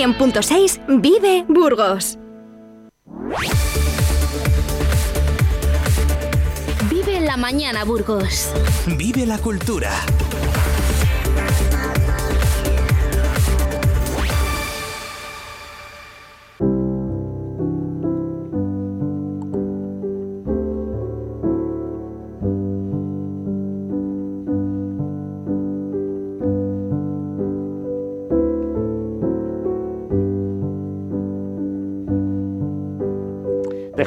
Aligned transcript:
100.6 0.00 0.80
Vive 1.02 1.44
Burgos. 1.46 2.18
Vive 6.88 7.20
la 7.20 7.36
mañana 7.36 7.84
Burgos. 7.84 8.50
Vive 8.96 9.26
la 9.26 9.36
cultura. 9.36 9.90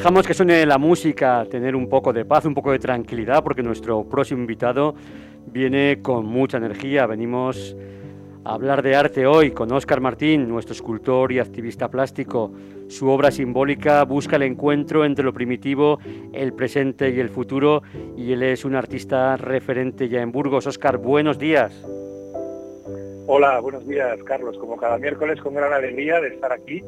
Dejamos 0.04 0.26
que 0.26 0.34
suene 0.34 0.66
la 0.66 0.76
música, 0.76 1.46
tener 1.50 1.74
un 1.74 1.88
poco 1.88 2.12
de 2.12 2.26
paz, 2.26 2.44
un 2.44 2.52
poco 2.52 2.70
de 2.70 2.78
tranquilidad, 2.78 3.42
porque 3.42 3.62
nuestro 3.62 4.04
próximo 4.04 4.42
invitado 4.42 4.94
viene 5.46 6.00
con 6.02 6.26
mucha 6.26 6.58
energía. 6.58 7.06
Venimos 7.06 7.74
a 8.44 8.52
hablar 8.52 8.82
de 8.82 8.96
arte 8.96 9.26
hoy 9.26 9.52
con 9.52 9.72
Óscar 9.72 10.02
Martín, 10.02 10.46
nuestro 10.46 10.74
escultor 10.74 11.32
y 11.32 11.38
activista 11.38 11.88
plástico. 11.88 12.52
Su 12.88 13.08
obra 13.08 13.30
simbólica 13.30 14.04
busca 14.04 14.36
el 14.36 14.42
encuentro 14.42 15.06
entre 15.06 15.24
lo 15.24 15.32
primitivo, 15.32 15.98
el 16.34 16.52
presente 16.52 17.08
y 17.08 17.18
el 17.18 17.30
futuro, 17.30 17.82
y 18.14 18.30
él 18.32 18.42
es 18.42 18.66
un 18.66 18.74
artista 18.74 19.38
referente 19.38 20.10
ya 20.10 20.20
en 20.20 20.32
Burgos. 20.32 20.66
Óscar, 20.66 20.98
buenos 20.98 21.38
días. 21.38 21.72
Hola, 23.26 23.58
buenos 23.60 23.88
días, 23.88 24.22
Carlos. 24.24 24.58
Como 24.58 24.76
cada 24.76 24.98
miércoles, 24.98 25.40
con 25.40 25.54
gran 25.54 25.72
alegría 25.72 26.20
de 26.20 26.28
estar 26.28 26.52
aquí 26.52 26.82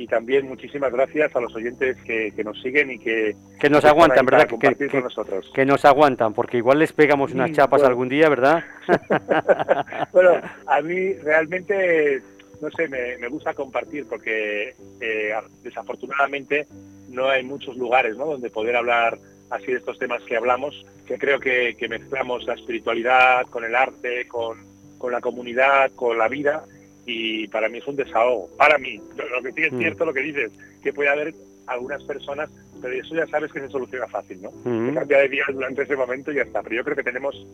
y 0.00 0.06
también 0.06 0.48
muchísimas 0.48 0.90
gracias 0.90 1.36
a 1.36 1.40
los 1.40 1.54
oyentes 1.54 1.94
que, 2.04 2.32
nos 2.42 2.58
siguen 2.62 2.90
y 2.92 2.98
que, 2.98 3.36
que 3.60 3.68
nos 3.68 3.84
aguantan, 3.84 4.24
¿verdad? 4.24 4.48
Que, 4.48 4.88
con 4.88 5.02
nosotros. 5.02 5.50
que 5.54 5.66
nos 5.66 5.84
aguantan, 5.84 6.32
porque 6.32 6.56
igual 6.56 6.78
les 6.78 6.94
pegamos 6.94 7.34
unas 7.34 7.52
chapas 7.52 7.82
algún 7.82 8.08
día, 8.08 8.30
¿verdad? 8.30 8.64
bueno, 10.12 10.40
a 10.66 10.80
mí 10.80 11.12
realmente, 11.22 12.22
no 12.62 12.70
sé, 12.70 12.88
me, 12.88 13.28
gusta 13.28 13.52
compartir 13.52 14.06
porque 14.06 14.74
eh, 15.02 15.34
desafortunadamente 15.62 16.66
no 17.10 17.28
hay 17.28 17.42
muchos 17.42 17.76
lugares 17.76 18.16
¿no? 18.16 18.24
donde 18.24 18.48
poder 18.48 18.76
hablar 18.76 19.18
así 19.50 19.66
de 19.66 19.78
estos 19.78 19.98
temas 19.98 20.22
que 20.22 20.34
hablamos, 20.34 20.86
que 21.06 21.18
creo 21.18 21.38
que, 21.38 21.76
mezclamos 21.90 22.46
la 22.46 22.54
espiritualidad 22.54 23.44
con 23.50 23.64
el 23.64 23.74
arte, 23.74 24.26
con, 24.28 24.64
con 24.96 25.12
la 25.12 25.20
comunidad, 25.20 25.90
con 25.94 26.16
la 26.16 26.28
vida 26.28 26.64
y 27.06 27.48
para 27.48 27.68
mí 27.68 27.78
es 27.78 27.86
un 27.86 27.96
desahogo. 27.96 28.48
Para 28.56 28.78
mí, 28.78 29.00
lo, 29.16 29.42
que 29.42 29.52
sí 29.52 29.62
es 29.62 29.72
mm. 29.72 29.78
cierto 29.78 30.04
lo 30.04 30.14
que 30.14 30.20
dices, 30.20 30.52
que 30.82 30.92
puede 30.92 31.08
haber 31.08 31.34
algunas 31.66 32.02
personas, 32.04 32.50
pero 32.80 32.94
eso 32.94 33.14
ya 33.14 33.26
sabes 33.26 33.52
que 33.52 33.60
se 33.60 33.68
soluciona 33.68 34.06
fácil, 34.08 34.42
¿no? 34.42 34.50
Mm. 34.64 34.94
cambia 34.94 35.18
de 35.18 35.28
día 35.28 35.44
durante 35.52 35.82
ese 35.82 35.96
momento 35.96 36.32
y 36.32 36.36
ya 36.36 36.42
está. 36.42 36.62
Pero 36.62 36.76
yo 36.76 36.84
creo 36.84 36.96
que 36.96 37.02
tenemos 37.02 37.46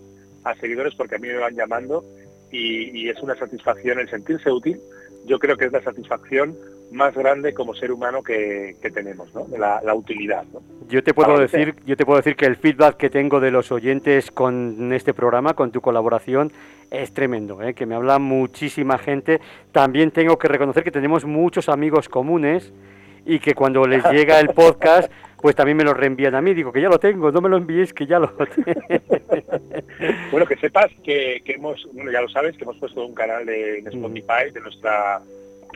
a 0.44 0.54
seguidores 0.56 0.94
porque 0.94 1.16
a 1.16 1.18
mí 1.18 1.28
me 1.28 1.38
van 1.38 1.54
llamando 1.54 2.04
y, 2.50 3.08
es 3.08 3.20
una 3.22 3.36
satisfacción 3.36 3.98
el 3.98 4.08
sentirse 4.08 4.50
útil. 4.50 4.80
Yo 5.26 5.38
creo 5.38 5.56
que 5.56 5.66
es 5.66 5.72
la 5.72 5.82
satisfacción 5.82 6.56
más 6.92 7.14
grande 7.14 7.52
como 7.52 7.74
ser 7.74 7.92
humano 7.92 8.22
que, 8.22 8.76
tenemos, 8.94 9.34
¿no? 9.34 9.46
La, 9.58 9.80
la 9.82 9.94
utilidad, 9.94 10.44
¿no? 10.52 10.60
Yo 10.88 11.02
te 11.02 11.12
puedo 11.12 11.38
decir, 11.38 11.74
yo 11.84 11.96
te 11.96 12.06
puedo 12.06 12.18
decir 12.18 12.36
que 12.36 12.46
el 12.46 12.56
feedback 12.56 12.96
que 12.96 13.10
tengo 13.10 13.40
de 13.40 13.50
los 13.50 13.72
oyentes 13.72 14.30
con 14.30 14.92
este 14.92 15.12
programa, 15.12 15.54
con 15.54 15.72
tu 15.72 15.80
colaboración, 15.80 16.52
es 16.90 17.12
tremendo, 17.12 17.62
¿eh? 17.62 17.74
que 17.74 17.86
me 17.86 17.94
habla 17.94 18.18
muchísima 18.18 18.98
gente. 18.98 19.40
También 19.72 20.10
tengo 20.10 20.38
que 20.38 20.48
reconocer 20.48 20.84
que 20.84 20.90
tenemos 20.90 21.24
muchos 21.24 21.68
amigos 21.68 22.08
comunes 22.08 22.72
y 23.24 23.40
que 23.40 23.54
cuando 23.54 23.84
les 23.86 24.04
llega 24.12 24.38
el 24.38 24.50
podcast, 24.50 25.10
pues 25.40 25.56
también 25.56 25.76
me 25.76 25.84
lo 25.84 25.92
reenvían 25.92 26.34
a 26.34 26.40
mí. 26.40 26.54
Digo 26.54 26.72
que 26.72 26.80
ya 26.80 26.88
lo 26.88 26.98
tengo, 26.98 27.32
no 27.32 27.40
me 27.40 27.48
lo 27.48 27.56
envíes, 27.56 27.92
que 27.92 28.06
ya 28.06 28.18
lo 28.18 28.28
tengo. 28.54 28.80
bueno, 30.30 30.46
que 30.46 30.56
sepas 30.56 30.90
que, 31.02 31.42
hemos, 31.46 31.86
bueno, 31.92 32.10
ya 32.12 32.20
lo 32.20 32.28
sabes, 32.28 32.56
que 32.56 32.64
hemos 32.64 32.76
puesto 32.78 33.04
un 33.04 33.14
canal 33.14 33.44
de, 33.44 33.82
mm. 33.84 33.88
Spotify 33.88 34.52
de 34.52 34.60
nuestra, 34.60 35.20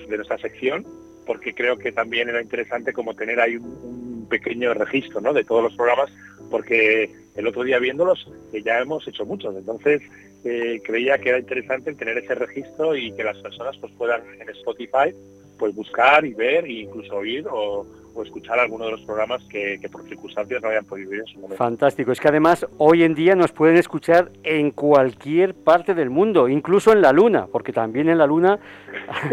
de 0.08 0.16
nuestra 0.16 0.38
sección, 0.38 0.86
porque 1.26 1.54
creo 1.54 1.78
que 1.78 1.92
también 1.92 2.28
era 2.28 2.42
interesante 2.42 2.92
como 2.92 3.14
tener 3.14 3.40
ahí 3.40 3.56
un 3.56 4.26
pequeño 4.28 4.74
registro 4.74 5.20
¿no? 5.20 5.32
de 5.32 5.44
todos 5.44 5.62
los 5.62 5.74
programas, 5.74 6.10
porque 6.50 7.10
el 7.36 7.46
otro 7.46 7.62
día 7.62 7.78
viéndolos 7.78 8.30
ya 8.64 8.80
hemos 8.80 9.06
hecho 9.06 9.24
muchos, 9.24 9.56
entonces 9.56 10.02
eh, 10.44 10.80
creía 10.84 11.18
que 11.18 11.28
era 11.28 11.38
interesante 11.38 11.94
tener 11.94 12.18
ese 12.18 12.34
registro 12.34 12.96
y 12.96 13.12
que 13.12 13.24
las 13.24 13.38
personas 13.38 13.76
pues 13.78 13.92
puedan 13.92 14.22
en 14.40 14.48
Spotify 14.50 15.14
pues 15.58 15.74
buscar 15.74 16.24
y 16.24 16.32
ver 16.32 16.64
e 16.64 16.72
incluso 16.72 17.16
oír 17.16 17.46
o, 17.50 17.86
o 18.14 18.22
escuchar 18.22 18.58
alguno 18.58 18.86
de 18.86 18.92
los 18.92 19.00
programas 19.02 19.42
que, 19.44 19.80
por 19.90 20.02
circunstancias 20.04 20.62
no 20.62 20.68
hayan 20.68 20.84
podido 20.84 21.14
ir 21.14 21.20
en 21.20 21.26
su 21.26 21.34
momento. 21.38 21.56
Fantástico, 21.56 22.12
es 22.12 22.20
que 22.20 22.28
además 22.28 22.66
hoy 22.78 23.02
en 23.02 23.14
día 23.14 23.34
nos 23.34 23.52
pueden 23.52 23.76
escuchar 23.76 24.30
en 24.42 24.70
cualquier 24.70 25.54
parte 25.54 25.94
del 25.94 26.10
mundo, 26.10 26.48
incluso 26.48 26.92
en 26.92 27.02
la 27.02 27.12
Luna, 27.12 27.46
porque 27.50 27.72
también 27.72 28.08
en 28.08 28.18
la 28.18 28.26
Luna 28.26 28.58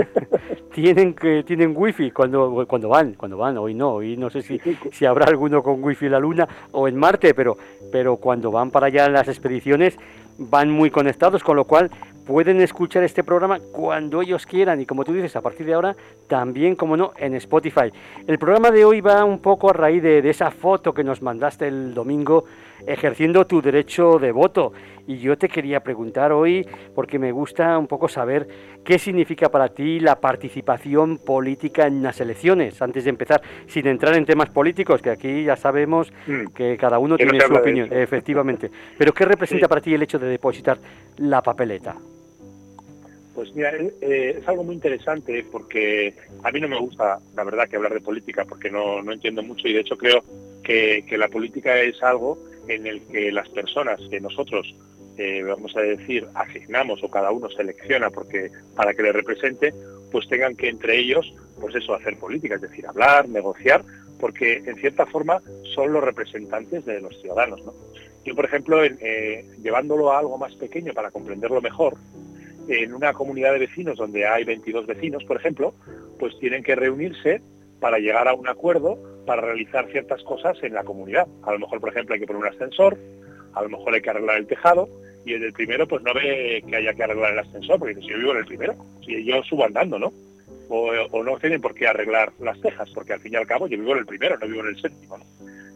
tienen 0.74 1.14
que 1.14 1.44
tienen 1.44 1.74
wifi 1.76 2.12
cuando 2.12 2.66
cuando 2.68 2.90
van, 2.90 3.14
cuando 3.14 3.38
van, 3.38 3.58
hoy 3.58 3.74
no, 3.74 3.96
hoy 3.96 4.18
no 4.18 4.30
sé 4.30 4.42
si, 4.42 4.60
si 4.92 5.06
habrá 5.06 5.26
alguno 5.26 5.64
con 5.64 5.84
wifi 5.84 6.06
en 6.06 6.12
la 6.12 6.20
Luna 6.20 6.48
o 6.72 6.88
en 6.88 6.96
Marte, 6.96 7.34
pero 7.34 7.58
pero 7.92 8.18
cuando 8.18 8.52
van 8.52 8.72
para 8.72 8.88
allá 8.88 9.06
en 9.06 9.14
las 9.14 9.28
expediciones 9.28 9.98
van 10.38 10.70
muy 10.70 10.92
conectados, 10.92 11.44
con 11.44 11.56
lo 11.56 11.66
cual 11.66 11.90
pueden 12.28 12.60
escuchar 12.60 13.04
este 13.04 13.24
programa 13.24 13.60
cuando 13.72 14.22
ellos 14.22 14.46
quieran 14.46 14.82
y 14.82 14.86
como 14.86 15.06
tú 15.06 15.14
dices, 15.14 15.36
a 15.38 15.42
partir 15.42 15.66
de 15.66 15.74
ahora 15.74 15.96
también, 16.28 16.76
como 16.76 16.98
no, 16.98 17.14
en 17.18 17.36
Spotify. 17.36 17.90
El 18.28 18.38
programa 18.38 18.70
de 18.70 18.84
hoy 18.84 19.00
va 19.00 19.24
un 19.24 19.40
poco 19.40 19.70
a 19.70 19.74
raíz 19.74 20.04
de, 20.04 20.30
esa 20.30 20.52
foto 20.52 20.94
que 20.94 21.06
nos 21.06 21.22
mandaste 21.22 21.70
el 21.70 21.94
domingo 21.94 22.44
ejerciendo 22.86 23.48
tu 23.48 23.62
derecho 23.62 24.20
de 24.20 24.34
voto. 24.34 24.74
Y 25.08 25.20
yo 25.20 25.38
te 25.38 25.48
quería 25.48 25.80
preguntar 25.80 26.34
hoy, 26.34 26.68
porque 26.94 27.18
me 27.18 27.32
gusta 27.32 27.78
un 27.78 27.88
poco 27.88 28.10
saber 28.10 28.46
qué 28.84 29.00
significa 29.00 29.50
para 29.50 29.70
ti 29.70 30.02
la 30.02 30.20
participación 30.20 31.20
política 31.20 31.88
en 31.88 32.04
las 32.04 32.20
elecciones, 32.20 32.82
antes 32.82 33.06
de 33.06 33.12
empezar, 33.12 33.42
sin 33.68 33.88
entrar 33.88 34.16
en 34.16 34.26
temas 34.26 34.50
políticos, 34.50 35.02
que 35.02 35.12
aquí 35.12 35.46
ya 35.46 35.56
sabemos 35.56 36.12
mm. 36.28 36.48
que 36.48 36.76
cada 36.76 37.00
uno 37.00 37.16
tiene 37.16 37.40
su 37.40 37.54
opinión, 37.54 37.88
efectivamente. 37.90 38.70
Pero 38.98 39.14
¿qué 39.14 39.24
representa 39.24 39.70
para 39.70 39.80
ti 39.80 39.94
el 39.94 40.04
hecho 40.04 40.20
de 40.20 40.28
depositar 40.28 40.78
la 41.16 41.42
papeleta? 41.42 41.96
Pues 43.38 43.54
mira, 43.54 43.70
eh, 43.70 43.94
eh, 44.02 44.38
es 44.42 44.48
algo 44.48 44.64
muy 44.64 44.74
interesante 44.74 45.46
porque 45.52 46.12
a 46.42 46.52
mí 46.52 46.60
no 46.60 46.68
me 46.68 46.80
gusta, 46.80 47.20
la 47.36 47.44
verdad, 47.44 47.70
que 47.70 47.76
hablar 47.76 47.94
de 47.94 48.02
política 48.02 48.46
porque 48.46 48.72
no, 48.72 49.00
entiendo 49.12 49.44
mucho 49.44 49.68
y 49.68 49.74
de 49.74 49.82
hecho 49.82 49.96
creo 49.96 50.24
que, 50.64 51.06
la 51.12 51.28
política 51.28 51.80
es 51.80 52.02
algo 52.02 52.40
en 52.68 52.88
el 52.88 53.00
que 53.04 53.32
las 53.32 53.48
personas 53.50 54.02
que 54.10 54.20
nosotros, 54.20 54.76
eh, 55.20 55.44
vamos 55.44 55.78
a 55.78 55.82
decir, 55.82 56.26
asignamos 56.34 57.04
o 57.04 57.12
cada 57.12 57.30
uno 57.30 57.48
selecciona 57.52 58.10
porque 58.10 58.50
para 58.76 58.96
que 58.96 59.04
le 59.04 59.12
represente, 59.12 59.72
pues 60.12 60.28
tengan 60.28 60.56
que 60.56 60.70
entre 60.70 60.98
ellos, 60.98 61.32
pues 61.62 61.76
eso, 61.76 61.94
hacer 61.94 62.18
política, 62.18 62.56
es 62.56 62.62
decir, 62.62 62.88
hablar, 62.88 63.30
negociar, 63.30 63.84
porque 64.20 64.64
en 64.66 64.78
cierta 64.78 65.06
forma 65.06 65.44
son 65.76 65.94
los 65.94 66.04
representantes 66.04 66.86
de 66.88 67.02
los 67.02 67.16
ciudadanos. 67.22 67.64
¿no? 67.64 67.76
Yo, 68.26 68.34
por 68.34 68.46
ejemplo, 68.46 68.80
llevándolo 69.62 70.12
a 70.12 70.18
algo 70.18 70.40
más 70.40 70.56
pequeño 70.56 70.92
para 70.94 71.12
comprenderlo 71.12 71.62
mejor, 71.62 71.98
en 72.68 72.94
una 72.94 73.14
comunidad 73.14 73.54
de 73.54 73.60
vecinos 73.60 73.98
donde 73.98 74.28
hay 74.28 74.44
22 74.44 74.86
vecinos, 74.86 75.24
por 75.24 75.38
ejemplo, 75.38 75.74
pues 76.20 76.38
tienen 76.40 76.64
que 76.64 76.76
reunirse 76.76 77.42
para 77.80 78.00
llegar 78.00 78.28
a 78.28 78.34
un 78.34 78.48
acuerdo 78.48 78.98
para 79.26 79.42
realizar 79.42 79.90
ciertas 79.92 80.24
cosas 80.24 80.58
en 80.64 80.74
la 80.74 80.84
comunidad. 80.84 81.28
A 81.44 81.52
lo 81.52 81.60
mejor, 81.60 81.80
por 81.80 81.90
ejemplo, 81.90 82.14
hay 82.14 82.22
que 82.22 82.28
poner 82.28 82.42
un 82.42 82.48
ascensor, 82.48 82.98
a 83.54 83.62
lo 83.62 83.70
mejor 83.70 83.94
hay 83.94 84.02
que 84.02 84.10
arreglar 84.10 84.38
el 84.38 84.48
tejado, 84.48 84.90
y 85.26 85.34
el 85.34 85.52
primero 85.54 85.88
pues 85.88 86.02
no 86.04 86.14
ve 86.14 86.64
que 86.68 86.76
haya 86.76 86.94
que 86.94 87.04
arreglar 87.04 87.34
el 87.34 87.40
ascensor, 87.40 87.78
porque 87.78 87.96
si 87.96 88.08
yo 88.08 88.18
vivo 88.18 88.32
en 88.32 88.38
el 88.38 88.46
primero, 88.46 88.76
si 89.06 89.24
yo 89.26 89.44
subo 89.44 89.66
andando, 89.66 90.00
¿no? 90.00 90.14
O, 90.70 91.24
no 91.24 91.38
tienen 91.38 91.62
por 91.62 91.74
qué 91.74 91.88
arreglar 91.88 92.32
las 92.40 92.60
tejas, 92.62 92.90
porque 92.92 93.14
al 93.14 93.20
fin 93.20 93.34
y 93.34 93.36
al 93.36 93.48
cabo 93.48 93.68
yo 93.68 93.78
vivo 93.78 93.92
en 93.92 94.00
el 94.00 94.06
primero, 94.06 94.38
no 94.38 94.48
vivo 94.48 94.62
en 94.62 94.68
el 94.68 94.82
séptimo. 94.82 95.18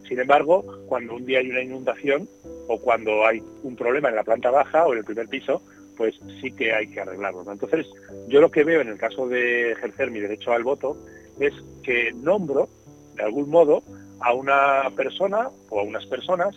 Sin 0.07 0.19
embargo, 0.19 0.65
cuando 0.88 1.15
un 1.15 1.25
día 1.25 1.39
hay 1.39 1.49
una 1.49 1.61
inundación 1.61 2.27
o 2.67 2.79
cuando 2.79 3.25
hay 3.25 3.41
un 3.63 3.75
problema 3.75 4.09
en 4.09 4.15
la 4.15 4.23
planta 4.23 4.51
baja 4.51 4.85
o 4.85 4.93
en 4.93 4.99
el 4.99 5.05
primer 5.05 5.27
piso, 5.27 5.61
pues 6.01 6.15
sí 6.42 6.51
que 6.51 6.74
hay 6.74 6.88
que 6.88 7.00
arreglarlo. 7.00 7.44
Entonces, 7.51 7.86
yo 8.27 8.42
lo 8.42 8.50
que 8.50 8.63
veo 8.63 8.81
en 8.81 8.88
el 8.88 8.98
caso 8.98 9.27
de 9.27 9.74
ejercer 9.74 10.09
mi 10.09 10.19
derecho 10.19 10.51
al 10.51 10.63
voto 10.63 10.98
es 11.39 11.53
que 11.83 12.12
nombro, 12.12 12.69
de 13.13 13.21
algún 13.21 13.51
modo, 13.51 13.83
a 14.19 14.33
una 14.33 14.89
persona 14.95 15.51
o 15.69 15.80
a 15.80 15.83
unas 15.83 16.07
personas 16.07 16.56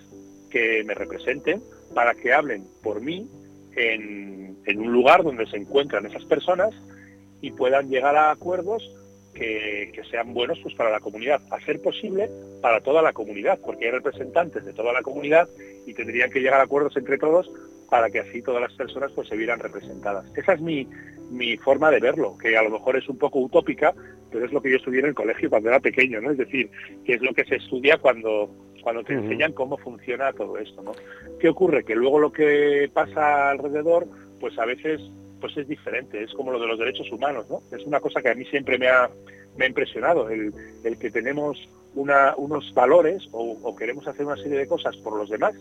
que 0.49 0.83
me 0.85 0.95
representen 0.95 1.63
para 1.93 2.15
que 2.15 2.33
hablen 2.33 2.67
por 2.83 3.03
mí 3.03 3.29
en, 3.77 4.57
un 4.67 4.93
lugar 4.93 5.23
donde 5.23 5.45
se 5.45 5.59
encuentran 5.59 6.07
esas 6.07 6.25
personas 6.25 6.71
y 7.43 7.51
puedan 7.51 7.91
llegar 7.91 8.17
a 8.17 8.31
acuerdos 8.31 8.91
que, 9.35 9.93
que, 9.95 10.05
sean 10.05 10.33
buenos 10.33 10.59
pues, 10.63 10.75
para 10.75 10.91
la 10.91 11.01
comunidad, 11.01 11.43
a 11.51 11.61
ser 11.67 11.83
posible 11.83 12.31
para 12.63 12.81
toda 12.81 13.03
la 13.03 13.13
comunidad, 13.13 13.59
porque 13.63 13.85
hay 13.85 13.91
representantes 13.91 14.65
de 14.65 14.73
toda 14.73 14.95
la 14.95 15.03
comunidad 15.03 15.51
y 15.85 15.93
tendrían 15.93 16.31
que 16.31 16.41
llegar 16.41 16.61
a 16.61 16.65
acuerdos 16.65 16.97
entre 16.97 17.19
todos 17.19 17.51
para 17.89 18.11
que 18.11 18.21
así 18.21 18.43
todas 18.43 18.63
las 18.63 18.73
personas 18.73 19.13
pues 19.13 19.29
se 19.29 19.37
vieran 19.37 19.61
representadas. 19.61 20.25
Esa 20.37 20.55
es 20.55 20.61
mi, 20.61 20.89
mi 21.31 21.57
forma 21.57 21.91
de 21.91 22.01
verlo, 22.01 22.37
que 22.39 22.57
a 22.57 22.63
lo 22.63 22.71
mejor 22.71 22.97
es 22.97 23.09
un 23.09 23.19
poco 23.19 23.41
utópica, 23.41 23.95
pero 24.31 24.47
es 24.47 24.53
lo 24.53 24.61
que 24.61 24.71
yo 24.71 24.77
estudié 24.77 25.01
en 25.01 25.07
el 25.07 25.15
colegio 25.15 25.51
cuando 25.51 25.69
era 25.69 25.81
pequeño, 25.81 26.21
¿no? 26.21 26.31
Es 26.31 26.39
decir, 26.39 26.71
que 27.05 27.15
es 27.15 27.23
lo 27.23 27.33
que 27.33 27.45
se 27.45 27.57
estudia 27.57 27.99
cuando, 27.99 28.51
cuando 28.83 29.05
te 29.05 29.15
enseñan 29.15 29.53
cómo 29.53 29.77
funciona 29.77 30.33
todo 30.33 30.59
esto, 30.59 30.83
¿no? 30.83 30.93
¿Qué 31.39 31.49
ocurre? 31.49 31.85
Que 31.85 31.95
luego 31.95 32.19
lo 32.19 32.33
que 32.33 32.91
pasa 32.93 33.51
alrededor, 33.51 34.07
pues 34.41 34.59
a 34.59 34.65
veces 34.65 35.01
pues 35.41 35.57
es 35.59 35.69
diferente, 35.69 36.23
es 36.23 36.33
como 36.33 36.53
lo 36.53 36.59
de 36.59 36.67
los 36.67 36.79
derechos 36.79 37.11
humanos, 37.13 37.47
¿no? 37.51 37.61
Es 37.77 37.85
una 37.85 38.01
cosa 38.01 38.23
que 38.23 38.31
a 38.31 38.35
mí 38.35 38.47
siempre 38.47 38.79
me 38.79 38.89
ha, 38.89 39.11
me 39.59 39.67
ha 39.67 39.69
impresionado, 39.69 40.31
el, 40.31 40.53
que 40.99 41.11
tenemos 41.11 41.69
una, 41.95 42.35
unos 42.37 42.73
valores 42.73 43.29
o, 43.31 43.59
o 43.63 43.77
queremos 43.77 44.07
hacer 44.09 44.25
una 44.25 44.37
serie 44.37 44.59
de 44.59 44.67
cosas 44.67 44.97
por 44.97 45.19
los 45.19 45.29
demás 45.29 45.55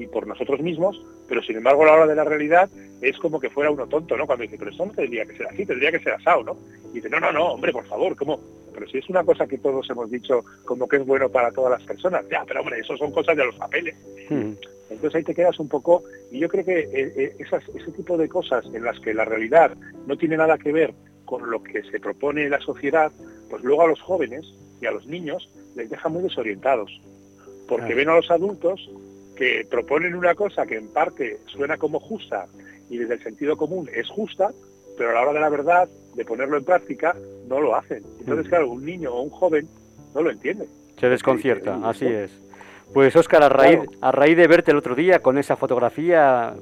y 0.00 0.06
por 0.06 0.26
nosotros 0.26 0.60
mismos, 0.60 1.00
pero 1.28 1.42
sin 1.42 1.56
embargo 1.56 1.82
a 1.82 1.86
la 1.86 1.92
hora 1.92 2.06
de 2.06 2.14
la 2.14 2.24
realidad 2.24 2.70
es 3.02 3.18
como 3.18 3.38
que 3.38 3.50
fuera 3.50 3.70
uno 3.70 3.86
tonto, 3.86 4.16
¿no? 4.16 4.26
Cuando 4.26 4.42
dice, 4.42 4.56
pero 4.58 4.70
eso 4.70 4.86
no 4.86 4.92
tendría 4.92 5.26
que 5.26 5.36
ser 5.36 5.46
así, 5.46 5.66
tendría 5.66 5.92
que 5.92 6.00
ser 6.00 6.14
asado, 6.14 6.42
¿no? 6.42 6.56
Y 6.90 6.94
dice, 6.94 7.10
no, 7.10 7.20
no, 7.20 7.30
no, 7.30 7.52
hombre, 7.52 7.70
por 7.70 7.86
favor, 7.86 8.16
¿cómo? 8.16 8.40
Pero 8.72 8.88
si 8.88 8.98
es 8.98 9.08
una 9.10 9.22
cosa 9.24 9.46
que 9.46 9.58
todos 9.58 9.88
hemos 9.90 10.10
dicho 10.10 10.42
como 10.64 10.88
que 10.88 10.96
es 10.96 11.06
bueno 11.06 11.28
para 11.28 11.52
todas 11.52 11.78
las 11.78 11.82
personas, 11.86 12.24
ya, 12.30 12.44
pero 12.46 12.60
hombre, 12.60 12.80
eso 12.80 12.96
son 12.96 13.12
cosas 13.12 13.36
de 13.36 13.44
los 13.44 13.54
papeles. 13.56 13.94
Hmm. 14.30 14.52
Entonces 14.88 15.16
ahí 15.16 15.22
te 15.22 15.34
quedas 15.34 15.58
un 15.60 15.68
poco, 15.68 16.02
y 16.30 16.38
yo 16.38 16.48
creo 16.48 16.64
que 16.64 16.80
eh, 16.80 16.88
eh, 16.92 17.36
esas, 17.38 17.62
ese 17.68 17.92
tipo 17.92 18.16
de 18.16 18.28
cosas 18.28 18.64
en 18.72 18.82
las 18.82 18.98
que 19.00 19.12
la 19.12 19.26
realidad 19.26 19.76
no 20.06 20.16
tiene 20.16 20.36
nada 20.36 20.56
que 20.56 20.72
ver 20.72 20.94
con 21.26 21.50
lo 21.50 21.62
que 21.62 21.82
se 21.82 22.00
propone 22.00 22.48
la 22.48 22.60
sociedad, 22.60 23.12
pues 23.50 23.62
luego 23.62 23.82
a 23.82 23.88
los 23.88 24.00
jóvenes 24.00 24.46
y 24.80 24.86
a 24.86 24.90
los 24.90 25.06
niños 25.06 25.48
les 25.76 25.90
deja 25.90 26.08
muy 26.08 26.22
desorientados, 26.22 27.00
porque 27.68 27.94
ven 27.94 28.08
a 28.08 28.16
los 28.16 28.30
adultos 28.30 28.90
que 29.40 29.66
proponen 29.70 30.14
una 30.14 30.34
cosa 30.34 30.66
que 30.66 30.76
en 30.76 30.88
parte 30.88 31.38
suena 31.46 31.78
como 31.78 31.98
justa 31.98 32.44
y 32.90 32.98
desde 32.98 33.14
el 33.14 33.22
sentido 33.22 33.56
común 33.56 33.88
es 33.90 34.06
justa, 34.10 34.50
pero 34.98 35.10
a 35.10 35.14
la 35.14 35.22
hora 35.22 35.32
de 35.32 35.40
la 35.40 35.48
verdad, 35.48 35.88
de 36.14 36.26
ponerlo 36.26 36.58
en 36.58 36.64
práctica, 36.64 37.16
no 37.48 37.58
lo 37.58 37.74
hacen. 37.74 38.02
Entonces, 38.18 38.48
claro, 38.48 38.70
un 38.70 38.84
niño 38.84 39.14
o 39.14 39.22
un 39.22 39.30
joven 39.30 39.66
no 40.14 40.20
lo 40.20 40.30
entiende. 40.30 40.66
Se 40.98 41.08
desconcierta, 41.08 41.80
así 41.82 42.04
es. 42.04 42.38
Pues 42.92 43.16
Óscar, 43.16 43.42
a 43.42 43.48
raíz, 43.48 43.80
a 44.02 44.12
raíz 44.12 44.36
de 44.36 44.46
verte 44.46 44.72
el 44.72 44.76
otro 44.76 44.94
día 44.94 45.20
con 45.20 45.38
esa 45.38 45.56
fotografía 45.56 46.52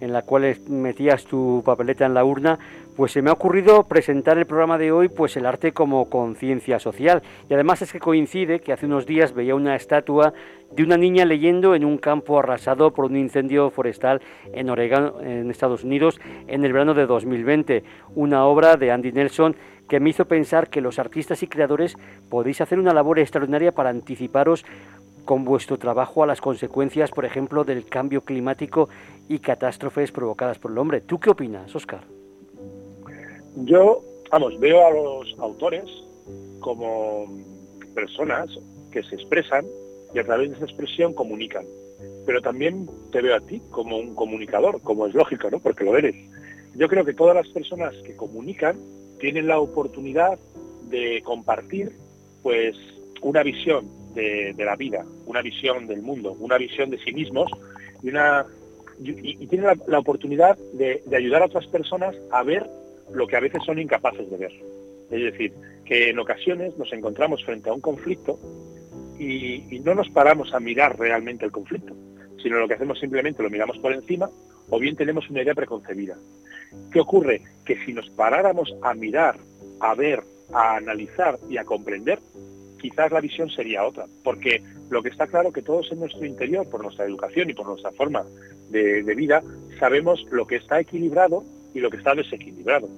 en 0.00 0.12
la 0.12 0.20
cual 0.20 0.58
metías 0.68 1.24
tu 1.24 1.62
papeleta 1.64 2.04
en 2.04 2.12
la 2.12 2.22
urna, 2.22 2.58
pues 2.96 3.12
se 3.12 3.20
me 3.20 3.28
ha 3.28 3.34
ocurrido 3.34 3.84
presentar 3.84 4.38
el 4.38 4.46
programa 4.46 4.78
de 4.78 4.90
hoy, 4.90 5.08
pues 5.08 5.36
el 5.36 5.44
arte 5.44 5.72
como 5.72 6.08
conciencia 6.08 6.78
social. 6.78 7.22
Y 7.48 7.54
además 7.54 7.82
es 7.82 7.92
que 7.92 8.00
coincide 8.00 8.60
que 8.60 8.72
hace 8.72 8.86
unos 8.86 9.04
días 9.04 9.34
veía 9.34 9.54
una 9.54 9.76
estatua 9.76 10.32
de 10.72 10.82
una 10.82 10.96
niña 10.96 11.26
leyendo 11.26 11.74
en 11.74 11.84
un 11.84 11.98
campo 11.98 12.38
arrasado 12.38 12.92
por 12.92 13.04
un 13.04 13.16
incendio 13.16 13.70
forestal 13.70 14.22
en 14.52 14.70
Oregon, 14.70 15.12
en 15.26 15.50
Estados 15.50 15.84
Unidos, 15.84 16.18
en 16.48 16.64
el 16.64 16.72
verano 16.72 16.94
de 16.94 17.06
2020. 17.06 17.84
Una 18.14 18.46
obra 18.46 18.76
de 18.76 18.90
Andy 18.90 19.12
Nelson 19.12 19.56
que 19.88 20.00
me 20.00 20.10
hizo 20.10 20.24
pensar 20.24 20.68
que 20.68 20.80
los 20.80 20.98
artistas 20.98 21.42
y 21.42 21.46
creadores 21.46 21.96
podéis 22.30 22.62
hacer 22.62 22.78
una 22.78 22.94
labor 22.94 23.18
extraordinaria 23.18 23.72
para 23.72 23.90
anticiparos 23.90 24.64
con 25.26 25.44
vuestro 25.44 25.76
trabajo 25.76 26.22
a 26.22 26.26
las 26.26 26.40
consecuencias, 26.40 27.10
por 27.10 27.26
ejemplo, 27.26 27.64
del 27.64 27.84
cambio 27.84 28.22
climático 28.22 28.88
y 29.28 29.40
catástrofes 29.40 30.12
provocadas 30.12 30.58
por 30.58 30.70
el 30.70 30.78
hombre. 30.78 31.02
¿Tú 31.02 31.20
qué 31.20 31.30
opinas, 31.30 31.74
Oscar? 31.74 32.15
Yo, 33.56 34.02
vamos, 34.30 34.58
veo 34.60 34.86
a 34.86 34.90
los 34.90 35.38
autores 35.38 35.84
como 36.60 37.26
personas 37.94 38.50
que 38.90 39.02
se 39.02 39.14
expresan 39.14 39.64
y 40.14 40.18
a 40.18 40.24
través 40.24 40.50
de 40.50 40.56
esa 40.56 40.64
expresión 40.66 41.14
comunican. 41.14 41.64
Pero 42.26 42.42
también 42.42 42.88
te 43.12 43.22
veo 43.22 43.36
a 43.36 43.40
ti 43.40 43.62
como 43.70 43.96
un 43.98 44.14
comunicador, 44.14 44.80
como 44.82 45.06
es 45.06 45.14
lógico, 45.14 45.50
¿no? 45.50 45.58
Porque 45.58 45.84
lo 45.84 45.96
eres. 45.96 46.14
Yo 46.74 46.88
creo 46.88 47.04
que 47.04 47.14
todas 47.14 47.34
las 47.34 47.48
personas 47.48 47.94
que 48.04 48.16
comunican 48.16 48.76
tienen 49.18 49.46
la 49.46 49.58
oportunidad 49.58 50.38
de 50.90 51.22
compartir, 51.24 51.92
pues, 52.42 52.76
una 53.22 53.42
visión 53.42 53.88
de, 54.14 54.54
la 54.58 54.76
vida, 54.76 55.04
una 55.26 55.42
visión 55.42 55.86
del 55.86 56.02
mundo, 56.02 56.36
una 56.40 56.58
visión 56.58 56.90
de 56.90 56.98
sí 56.98 57.12
mismos 57.12 57.50
y, 58.02 58.08
una, 58.08 58.46
y, 58.98 59.46
tiene 59.46 59.66
la, 59.86 59.98
oportunidad 59.98 60.56
de, 60.72 61.02
ayudar 61.14 61.42
a 61.42 61.46
otras 61.46 61.66
personas 61.66 62.14
a 62.30 62.42
ver 62.42 62.66
lo 63.12 63.26
que 63.26 63.36
a 63.36 63.40
veces 63.40 63.62
son 63.64 63.78
incapaces 63.78 64.30
de 64.30 64.36
ver. 64.36 64.52
Es 65.10 65.32
decir, 65.32 65.52
que 65.84 66.10
en 66.10 66.18
ocasiones 66.18 66.76
nos 66.76 66.92
encontramos 66.92 67.44
frente 67.44 67.70
a 67.70 67.72
un 67.72 67.80
conflicto 67.80 68.38
y, 69.18 69.80
no 69.84 69.94
nos 69.94 70.10
paramos 70.10 70.52
a 70.52 70.60
mirar 70.60 70.98
realmente 70.98 71.44
el 71.44 71.52
conflicto, 71.52 71.94
sino 72.42 72.58
lo 72.58 72.66
que 72.66 72.74
hacemos 72.74 72.98
simplemente 72.98 73.42
lo 73.42 73.50
miramos 73.50 73.78
por 73.78 73.92
encima 73.92 74.28
o 74.68 74.78
bien 74.80 74.96
tenemos 74.96 75.30
una 75.30 75.42
idea 75.42 75.54
preconcebida. 75.54 76.16
¿Qué 76.92 77.00
ocurre? 77.00 77.42
Que 77.64 77.76
si 77.84 77.92
nos 77.92 78.10
paráramos 78.10 78.74
a 78.82 78.94
mirar, 78.94 79.38
a 79.78 79.94
ver, 79.94 80.22
a 80.52 80.76
analizar 80.76 81.38
y 81.48 81.56
a 81.56 81.64
comprender, 81.64 82.18
quizás 82.80 83.12
la 83.12 83.20
visión 83.20 83.48
sería 83.48 83.84
otra, 83.84 84.06
porque 84.24 84.62
lo 84.90 85.02
que 85.02 85.08
está 85.08 85.26
claro 85.26 85.52
que 85.52 85.62
todos 85.62 85.90
en 85.92 86.00
nuestro 86.00 86.24
interior, 86.24 86.68
por 86.68 86.82
nuestra 86.82 87.04
educación 87.04 87.50
y 87.50 87.54
por 87.54 87.66
nuestra 87.66 87.92
forma 87.92 88.24
de, 88.70 89.02
vida, 89.14 89.42
sabemos 89.78 90.24
lo 90.30 90.46
que 90.46 90.56
está 90.56 90.80
equilibrado 90.80 91.44
y 91.76 91.80
lo 91.80 91.90
que 91.90 91.98
está 91.98 92.14
desequilibrado. 92.14 92.88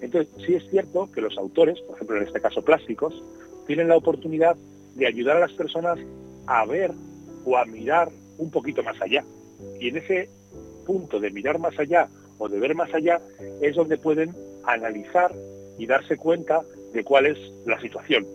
Entonces, 0.00 0.32
sí 0.44 0.54
es 0.54 0.68
cierto 0.70 1.10
que 1.12 1.20
los 1.20 1.36
autores, 1.38 1.80
por 1.82 1.96
ejemplo 1.96 2.16
en 2.16 2.24
este 2.24 2.40
caso 2.40 2.64
plásticos, 2.64 3.22
tienen 3.66 3.88
la 3.88 3.96
oportunidad 3.96 4.56
de 4.94 5.06
ayudar 5.06 5.36
a 5.36 5.40
las 5.40 5.52
personas 5.52 5.98
a 6.46 6.64
ver 6.66 6.90
o 7.44 7.56
a 7.56 7.64
mirar 7.64 8.10
un 8.38 8.50
poquito 8.50 8.82
más 8.82 9.00
allá. 9.00 9.24
Y 9.78 9.88
en 9.88 9.98
ese 9.98 10.28
punto 10.84 11.20
de 11.20 11.30
mirar 11.30 11.58
más 11.58 11.78
allá 11.78 12.08
o 12.38 12.48
de 12.48 12.58
ver 12.58 12.74
más 12.74 12.92
allá 12.92 13.20
es 13.60 13.76
donde 13.76 13.98
pueden 13.98 14.34
analizar 14.64 15.32
y 15.78 15.86
darse 15.86 16.16
cuenta 16.16 16.62
de 16.92 17.04
cuál 17.04 17.26
es 17.26 17.38
la 17.66 17.80
situación 17.80 18.26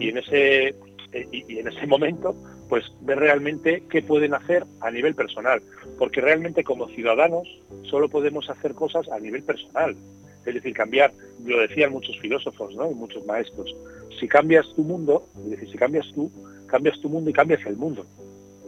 y 0.00 0.08
en 0.08 0.18
ese 0.18 0.68
eh, 1.12 1.28
y, 1.30 1.58
en 1.58 1.68
ese 1.68 1.86
momento 1.86 2.34
pues 2.68 2.84
ver 3.00 3.18
realmente 3.18 3.82
qué 3.90 4.02
pueden 4.02 4.34
hacer 4.34 4.64
a 4.80 4.90
nivel 4.90 5.14
personal. 5.14 5.62
Porque 5.98 6.20
realmente 6.20 6.64
como 6.64 6.88
ciudadanos 6.88 7.48
solo 7.82 8.08
podemos 8.08 8.50
hacer 8.50 8.74
cosas 8.74 9.08
a 9.08 9.18
nivel 9.20 9.42
personal. 9.42 9.96
Es 10.44 10.54
decir 10.54 10.74
cambiar 10.74 11.12
lo 11.44 11.60
decían 11.60 11.92
muchos 11.92 12.18
filósofos 12.20 12.74
¿no? 12.74 12.90
muchos 12.90 13.24
maestros. 13.26 13.74
Si 14.18 14.28
cambias 14.28 14.66
tu 14.74 14.82
mundo 14.82 15.26
es 15.44 15.50
decir 15.50 15.70
si 15.70 15.78
cambias 15.78 16.06
tú 16.14 16.30
cambias 16.66 17.00
tu 17.00 17.08
mundo 17.08 17.30
y 17.30 17.32
cambias 17.32 17.64
el 17.66 17.76
mundo. 17.76 18.06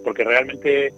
Porque 0.05 0.25
realmente 0.25 0.93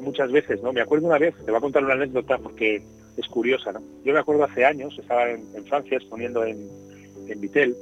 muchas 0.00 0.30
veces 0.30 0.62
no 0.62 0.72
me 0.72 0.80
acuerdo 0.80 1.06
una 1.06 1.18
vez 1.18 1.34
te 1.36 1.50
voy 1.50 1.56
a 1.56 1.60
contar 1.60 1.82
una 1.82 1.94
anécdota 1.94 2.36
porque 2.36 2.82
es 3.16 3.26
curiosa 3.28 3.72
no 3.72 3.80
yo 4.04 4.12
me 4.12 4.18
acuerdo 4.18 4.44
hace 4.44 4.62
años 4.62 4.94
estaba 4.98 5.30
en, 5.30 5.64
Francia 5.64 5.96
exponiendo 5.96 6.44
en, 6.44 6.68
en 7.28 7.40
Vitel 7.40 7.74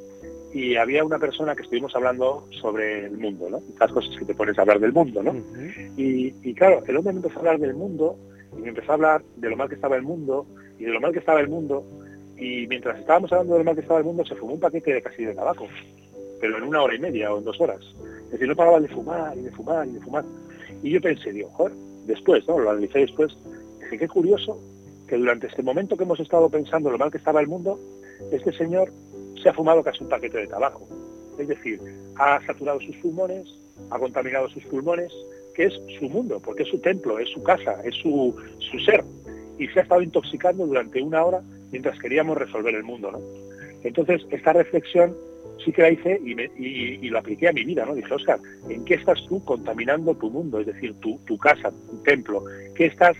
y 0.52 0.76
había 0.76 1.04
una 1.04 1.18
persona 1.18 1.54
que 1.54 1.62
estuvimos 1.62 1.94
hablando 1.94 2.48
sobre 2.60 3.06
el 3.06 3.18
mundo, 3.18 3.50
¿no? 3.50 3.58
Estas 3.58 3.92
cosas 3.92 4.16
que 4.16 4.24
te 4.24 4.34
pones 4.34 4.56
a 4.58 4.62
hablar 4.62 4.80
del 4.80 4.92
mundo, 4.92 5.22
¿no? 5.22 5.34
y, 5.96 6.54
claro, 6.54 6.82
el 6.86 6.96
hombre 6.96 7.12
me 7.12 7.18
empezó 7.18 7.36
a 7.36 7.40
hablar 7.40 7.58
del 7.58 7.74
mundo 7.74 8.16
y 8.56 8.62
me 8.62 8.68
empezó 8.70 8.92
a 8.92 8.94
hablar 8.94 9.22
de 9.36 9.50
lo 9.50 9.56
mal 9.56 9.68
que 9.68 9.74
estaba 9.74 9.96
el 9.96 10.02
mundo 10.02 10.46
y 10.78 10.84
de 10.84 10.92
lo 10.92 11.00
mal 11.00 11.12
que 11.12 11.18
estaba 11.18 11.40
el 11.40 11.48
mundo 11.48 11.84
y 12.38 12.66
mientras 12.66 12.98
estábamos 12.98 13.32
hablando 13.32 13.54
de 13.54 13.58
lo 13.60 13.64
mal 13.64 13.74
que 13.74 13.80
estaba 13.80 13.98
el 13.98 14.04
mundo 14.04 14.24
se 14.24 14.34
fumó 14.34 14.54
un 14.54 14.60
paquete 14.60 14.94
de 14.94 15.02
casi 15.02 15.24
de 15.24 15.34
tabaco, 15.34 15.66
pero 16.40 16.58
en 16.58 16.64
una 16.64 16.82
hora 16.82 16.94
y 16.94 16.98
media 16.98 17.32
o 17.32 17.38
en 17.38 17.44
dos 17.44 17.60
horas. 17.60 17.80
Es 18.24 18.32
decir, 18.32 18.48
no 18.48 18.56
paraba 18.56 18.80
de 18.80 18.88
fumar 18.88 19.36
y 19.36 19.42
de 19.42 19.50
fumar 19.50 19.86
y 19.86 19.92
de 19.92 20.00
fumar. 20.00 20.24
Y 20.82 20.90
yo 20.90 21.00
pensé, 21.00 21.32
digo, 21.32 21.48
joder, 21.50 21.72
después, 22.06 22.46
¿no? 22.46 22.58
Lo 22.58 22.70
analicé 22.70 23.00
después, 23.00 23.36
dije, 23.80 23.98
qué 23.98 24.08
curioso 24.08 24.58
que 25.06 25.16
durante 25.16 25.46
este 25.46 25.62
momento 25.62 25.96
que 25.96 26.04
hemos 26.04 26.20
estado 26.20 26.48
pensando 26.50 26.90
lo 26.90 26.98
mal 26.98 27.10
que 27.10 27.18
estaba 27.18 27.40
el 27.40 27.46
mundo, 27.46 27.78
este 28.32 28.52
señor 28.52 28.90
se 29.42 29.48
ha 29.48 29.52
fumado 29.52 29.82
casi 29.82 30.02
un 30.02 30.08
paquete 30.08 30.38
de 30.38 30.46
tabaco. 30.46 30.86
Es 31.38 31.48
decir, 31.48 31.80
ha 32.16 32.40
saturado 32.46 32.80
sus 32.80 32.96
pulmones, 32.96 33.46
ha 33.90 33.98
contaminado 33.98 34.48
sus 34.48 34.64
pulmones, 34.64 35.12
que 35.54 35.64
es 35.64 35.80
su 35.98 36.08
mundo, 36.08 36.40
porque 36.44 36.62
es 36.62 36.68
su 36.68 36.78
templo, 36.78 37.18
es 37.18 37.30
su 37.30 37.42
casa, 37.42 37.80
es 37.84 37.94
su, 37.96 38.34
ser. 38.84 39.02
Y 39.58 39.68
se 39.68 39.80
ha 39.80 39.82
estado 39.82 40.02
intoxicando 40.02 40.66
durante 40.66 41.02
una 41.02 41.24
hora 41.24 41.40
mientras 41.72 41.98
queríamos 41.98 42.36
resolver 42.36 42.74
el 42.74 42.84
mundo. 42.84 43.10
¿no? 43.10 43.20
Entonces, 43.82 44.22
esta 44.30 44.52
reflexión 44.52 45.14
sí 45.64 45.72
que 45.72 45.82
la 45.82 45.90
hice 45.90 46.20
y, 46.22 46.34
y, 46.58 47.08
lo 47.08 47.18
apliqué 47.18 47.48
a 47.48 47.52
mi 47.52 47.64
vida. 47.64 47.86
¿no? 47.86 47.94
Dije, 47.94 48.12
Oscar, 48.12 48.38
¿en 48.68 48.84
qué 48.84 48.94
estás 48.94 49.24
tú 49.28 49.42
contaminando 49.44 50.14
tu 50.14 50.30
mundo? 50.30 50.60
Es 50.60 50.66
decir, 50.66 50.94
tu, 51.00 51.18
tu 51.26 51.38
casa, 51.38 51.70
tu 51.70 52.02
templo. 52.02 52.44
¿Qué 52.74 52.86
estás 52.86 53.16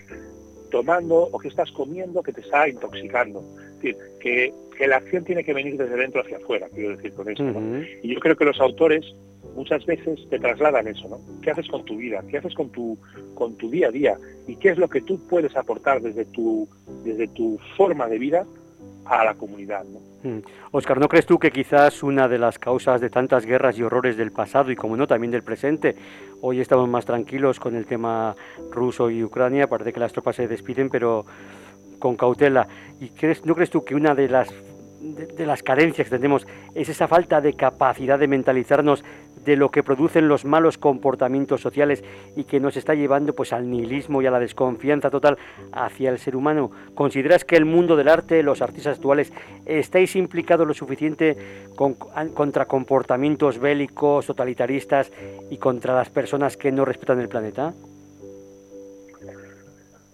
tomando 0.69 1.29
o 1.31 1.39
qué 1.39 1.47
estás 1.47 1.71
comiendo 1.71 2.21
que 2.21 2.33
te 2.33 2.41
está 2.41 2.69
intoxicando? 2.69 3.43
Decir, 3.77 3.97
que 4.19 4.53
que 4.77 4.87
la 4.87 4.97
acción 4.97 5.23
tiene 5.25 5.43
que 5.43 5.53
venir 5.53 5.75
desde 5.75 5.95
dentro 5.95 6.21
hacia 6.21 6.37
afuera, 6.37 6.67
quiero 6.73 6.95
decir 6.95 7.13
con 7.13 7.29
esto. 7.29 7.43
Y 8.03 8.13
yo 8.13 8.19
creo 8.19 8.35
que 8.35 8.45
los 8.45 8.59
autores 8.59 9.03
muchas 9.55 9.83
veces 9.85 10.19
te 10.29 10.39
trasladan 10.39 10.87
eso, 10.87 11.09
¿no? 11.09 11.19
¿Qué 11.41 11.49
haces 11.49 11.67
con 11.67 11.83
tu 11.83 11.97
vida? 11.97 12.23
¿Qué 12.29 12.37
haces 12.37 12.53
con 12.53 12.69
tu, 12.69 12.97
con 13.33 13.55
tu 13.57 13.71
día 13.71 13.87
a 13.87 13.91
día? 13.91 14.17
¿Y 14.47 14.55
qué 14.57 14.69
es 14.69 14.77
lo 14.77 14.87
que 14.87 15.01
tú 15.01 15.19
puedes 15.27 15.55
aportar 15.57 16.01
desde 16.01 16.25
tu, 16.25 16.69
desde 17.03 17.27
tu 17.29 17.59
forma 17.75 18.07
de 18.07 18.19
vida 18.19 18.45
a 19.09 19.23
la 19.23 19.33
comunidad. 19.35 19.85
¿no? 19.85 20.41
Oscar, 20.71 20.99
¿no 20.99 21.07
crees 21.07 21.25
tú 21.25 21.39
que 21.39 21.51
quizás 21.51 22.03
una 22.03 22.27
de 22.27 22.37
las 22.37 22.59
causas 22.59 22.99
de 23.01 23.09
tantas 23.09 23.45
guerras 23.45 23.77
y 23.77 23.83
horrores 23.83 24.17
del 24.17 24.31
pasado 24.31 24.71
y 24.71 24.75
como 24.75 24.97
no 24.97 25.07
también 25.07 25.31
del 25.31 25.43
presente, 25.43 25.95
hoy 26.41 26.59
estamos 26.59 26.89
más 26.89 27.05
tranquilos 27.05 27.59
con 27.59 27.75
el 27.75 27.85
tema 27.85 28.35
ruso 28.71 29.09
y 29.09 29.23
Ucrania, 29.23 29.67
parece 29.67 29.93
que 29.93 29.99
las 29.99 30.11
tropas 30.11 30.35
se 30.35 30.47
despiden, 30.47 30.89
pero 30.89 31.25
con 31.99 32.15
cautela. 32.15 32.67
¿Y 32.99 33.09
crees, 33.09 33.45
no 33.45 33.55
crees 33.55 33.69
tú 33.69 33.83
que 33.83 33.95
una 33.95 34.15
de 34.15 34.29
las 34.29 34.53
de, 34.99 35.45
las 35.45 35.63
carencias 35.63 36.09
que 36.09 36.17
tenemos 36.17 36.47
es 36.73 36.89
esa 36.89 37.07
falta 37.07 37.41
de 37.41 37.53
capacidad 37.53 38.17
de 38.17 38.27
mentalizarnos 38.27 39.03
de 39.45 39.55
lo 39.55 39.69
que 39.69 39.83
producen 39.83 40.27
los 40.27 40.43
malos 40.43 40.77
comportamientos 40.77 41.61
sociales 41.61 42.03
y 42.35 42.43
que 42.43 42.59
nos 42.59 42.75
está 42.75 42.95
llevando 42.95 43.33
pues 43.33 43.53
al 43.53 43.69
nihilismo 43.69 44.21
y 44.21 44.25
a 44.25 44.31
la 44.31 44.39
desconfianza 44.39 45.09
total 45.09 45.37
hacia 45.71 46.09
el 46.09 46.19
ser 46.19 46.35
humano. 46.35 46.71
¿Consideras 46.95 47.45
que 47.45 47.55
el 47.55 47.65
mundo 47.65 47.95
del 47.95 48.09
arte, 48.09 48.43
los 48.43 48.61
artistas 48.61 48.97
actuales, 48.97 49.31
estáis 49.65 50.15
implicados 50.15 50.67
lo 50.67 50.73
suficiente 50.73 51.37
contra 52.33 52.65
comportamientos 52.65 53.59
bélicos, 53.59 54.25
totalitaristas 54.25 55.11
y 55.49 55.57
contra 55.57 55.95
las 55.95 56.09
personas 56.09 56.57
que 56.57 56.71
no 56.71 56.83
respetan 56.83 57.21
el 57.21 57.29
planeta? 57.29 57.73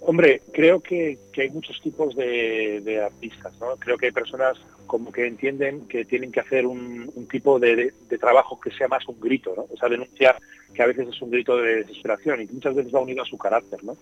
Hombre, 0.06 0.42
creo 0.52 0.82
que, 0.82 1.18
hay 1.38 1.50
muchos 1.50 1.82
tipos 1.82 2.14
de, 2.16 3.02
artistas, 3.06 3.58
¿no? 3.60 3.78
Creo 3.78 3.98
que 3.98 4.08
hay 4.08 4.12
personas 4.12 4.58
como 4.86 5.14
que 5.14 5.26
entienden 5.26 5.88
que 5.88 6.04
tienen 6.04 6.30
que 6.30 6.42
hacer 6.42 6.66
un, 6.68 7.10
tipo 7.32 7.58
de, 7.58 7.94
trabajo 8.20 8.60
que 8.60 8.72
sea 8.72 8.90
más 8.90 9.08
un 9.08 9.20
grito, 9.20 9.54
¿no? 9.56 9.66
O 9.74 9.78
sea, 9.78 9.88
denunciar 9.88 10.38
que 10.74 10.84
a 10.84 10.88
veces 10.88 11.08
es 11.08 11.22
un 11.22 11.32
grito 11.32 11.56
de 11.58 11.78
desesperación 11.78 12.42
y 12.42 12.48
muchas 12.48 12.76
veces 12.76 12.94
va 12.94 13.00
unido 13.00 13.24
a 13.24 13.26
su 13.26 13.38
carácter, 13.38 13.82
¿no? 13.84 13.96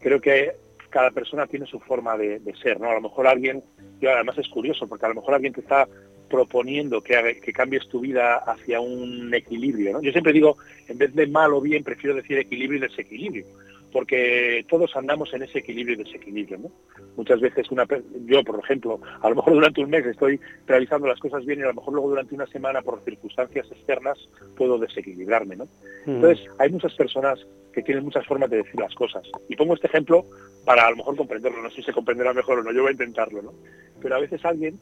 Creo 0.00 0.20
que 0.20 0.52
cada 0.90 1.10
persona 1.10 1.48
tiene 1.48 1.66
su 1.66 1.80
forma 1.80 2.16
de, 2.16 2.40
ser, 2.62 2.80
¿no? 2.80 2.90
A 2.90 2.94
lo 2.94 3.00
mejor 3.00 3.26
alguien, 3.26 3.64
y 4.00 4.06
además 4.06 4.38
es 4.38 4.48
curioso, 4.48 4.86
porque 4.86 5.06
a 5.06 5.08
lo 5.08 5.16
mejor 5.16 5.34
alguien 5.34 5.54
te 5.54 5.60
está 5.60 5.88
proponiendo 6.30 7.00
que, 7.00 7.40
que 7.42 7.52
cambies 7.52 7.88
tu 7.88 7.98
vida 7.98 8.36
hacia 8.36 8.80
un 8.80 9.34
equilibrio, 9.34 9.94
¿no? 9.94 10.02
Yo 10.02 10.12
siempre 10.12 10.32
digo, 10.32 10.56
en 10.86 10.98
vez 10.98 11.12
de 11.16 11.26
mal 11.26 11.52
o 11.52 11.60
bien, 11.60 11.82
prefiero 11.82 12.14
decir 12.14 12.38
equilibrio 12.38 12.78
y 12.78 12.88
desequilibrio 12.88 13.44
porque 13.92 14.64
todos 14.68 14.94
andamos 14.96 15.32
en 15.32 15.42
ese 15.42 15.58
equilibrio 15.58 15.94
y 15.94 16.04
desequilibrio. 16.04 16.58
¿no? 16.58 16.70
Muchas 17.16 17.40
veces 17.40 17.70
una, 17.70 17.86
yo, 18.26 18.44
por 18.44 18.60
ejemplo, 18.60 19.00
a 19.20 19.28
lo 19.28 19.36
mejor 19.36 19.54
durante 19.54 19.80
un 19.80 19.90
mes 19.90 20.06
estoy 20.06 20.40
realizando 20.66 21.06
las 21.06 21.18
cosas 21.20 21.44
bien 21.44 21.60
y 21.60 21.62
a 21.62 21.68
lo 21.68 21.74
mejor 21.74 21.94
luego 21.94 22.10
durante 22.10 22.34
una 22.34 22.46
semana 22.46 22.82
por 22.82 23.02
circunstancias 23.04 23.70
externas 23.70 24.18
puedo 24.56 24.78
desequilibrarme. 24.78 25.56
¿no? 25.56 25.64
Mm. 26.06 26.16
Entonces, 26.16 26.46
hay 26.58 26.70
muchas 26.70 26.94
personas 26.94 27.38
que 27.72 27.82
tienen 27.82 28.04
muchas 28.04 28.26
formas 28.26 28.50
de 28.50 28.58
decir 28.58 28.78
las 28.80 28.94
cosas. 28.94 29.22
Y 29.48 29.56
pongo 29.56 29.74
este 29.74 29.86
ejemplo 29.86 30.24
para 30.64 30.86
a 30.86 30.90
lo 30.90 30.96
mejor 30.96 31.16
comprenderlo, 31.16 31.62
no 31.62 31.70
sé 31.70 31.76
si 31.76 31.82
se 31.84 31.92
comprenderá 31.92 32.32
mejor 32.32 32.58
o 32.58 32.62
no, 32.62 32.72
yo 32.72 32.82
voy 32.82 32.90
a 32.90 32.92
intentarlo. 32.92 33.42
¿no? 33.42 33.52
Pero 34.00 34.16
a 34.16 34.20
veces 34.20 34.44
alguien 34.44 34.78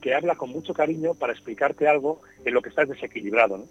que 0.00 0.14
habla 0.14 0.34
con 0.34 0.50
mucho 0.50 0.72
cariño 0.74 1.14
para 1.14 1.32
explicarte 1.32 1.86
algo 1.86 2.20
en 2.44 2.54
lo 2.54 2.62
que 2.62 2.70
estás 2.70 2.88
desequilibrado. 2.88 3.58
¿no? 3.58 3.64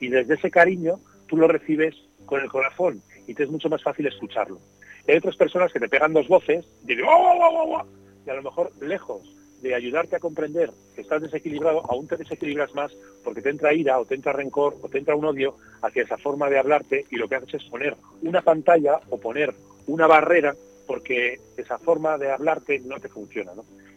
Y 0.00 0.08
desde 0.08 0.34
ese 0.34 0.50
cariño 0.50 1.00
tú 1.26 1.36
lo 1.36 1.48
recibes 1.48 1.94
con 2.26 2.40
el 2.40 2.48
corazón 2.48 3.02
y 3.26 3.34
te 3.34 3.44
es 3.44 3.50
mucho 3.50 3.68
más 3.68 3.82
fácil 3.82 4.06
escucharlo. 4.06 4.60
hay 5.06 5.16
otras 5.16 5.36
personas 5.36 5.72
que 5.72 5.80
te 5.80 5.88
pegan 5.88 6.12
dos 6.12 6.28
voces 6.28 6.64
y, 6.86 6.94
y 6.94 8.30
a 8.30 8.34
lo 8.34 8.42
mejor 8.42 8.72
lejos 8.80 9.22
de 9.62 9.74
ayudarte 9.74 10.16
a 10.16 10.20
comprender 10.20 10.70
que 10.94 11.00
estás 11.00 11.22
desequilibrado, 11.22 11.82
aún 11.90 12.06
te 12.06 12.16
desequilibras 12.16 12.74
más 12.74 12.92
porque 13.24 13.42
te 13.42 13.50
entra 13.50 13.72
ira 13.72 13.98
o 13.98 14.04
te 14.04 14.14
entra 14.14 14.32
rencor 14.32 14.76
o 14.82 14.88
te 14.88 14.98
entra 14.98 15.16
un 15.16 15.24
odio 15.24 15.56
hacia 15.82 16.02
esa 16.02 16.18
forma 16.18 16.50
de 16.50 16.58
hablarte 16.58 17.06
y 17.10 17.16
lo 17.16 17.28
que 17.28 17.36
haces 17.36 17.54
es 17.54 17.64
poner 17.64 17.96
una 18.22 18.42
pantalla 18.42 19.00
o 19.08 19.18
poner 19.18 19.54
una 19.86 20.06
barrera 20.06 20.54
porque 20.86 21.40
esa 21.56 21.78
forma 21.78 22.18
de 22.18 22.30
hablarte 22.30 22.78
no 22.80 23.00
te 23.00 23.08
funciona. 23.08 23.52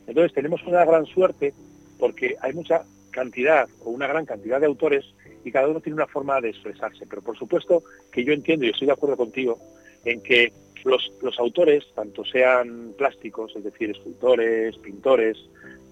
Entonces 0.07 0.33
tenemos 0.33 0.63
una 0.65 0.85
gran 0.85 1.05
suerte 1.05 1.53
porque 1.99 2.35
hay 2.41 2.53
mucha 2.53 2.83
cantidad 3.11 3.67
o 3.83 3.89
una 3.89 4.07
gran 4.07 4.25
cantidad 4.25 4.59
de 4.59 4.65
autores 4.65 5.05
y 5.43 5.51
cada 5.51 5.67
uno 5.67 5.81
tiene 5.81 5.95
una 5.95 6.07
forma 6.07 6.41
de 6.41 6.49
expresarse. 6.49 7.05
Pero 7.07 7.21
por 7.21 7.37
supuesto 7.37 7.83
que 8.11 8.23
yo 8.23 8.33
entiendo 8.33 8.65
y 8.65 8.69
estoy 8.69 8.87
de 8.87 8.93
acuerdo 8.93 9.17
contigo 9.17 9.59
en 10.05 10.21
que 10.21 10.51
los, 10.85 11.39
autores, 11.39 11.85
tanto 11.93 12.23
sean 12.23 12.93
plásticos, 12.97 13.55
es 13.55 13.63
decir, 13.63 13.91
escultores, 13.91 14.77
pintores, 14.77 15.37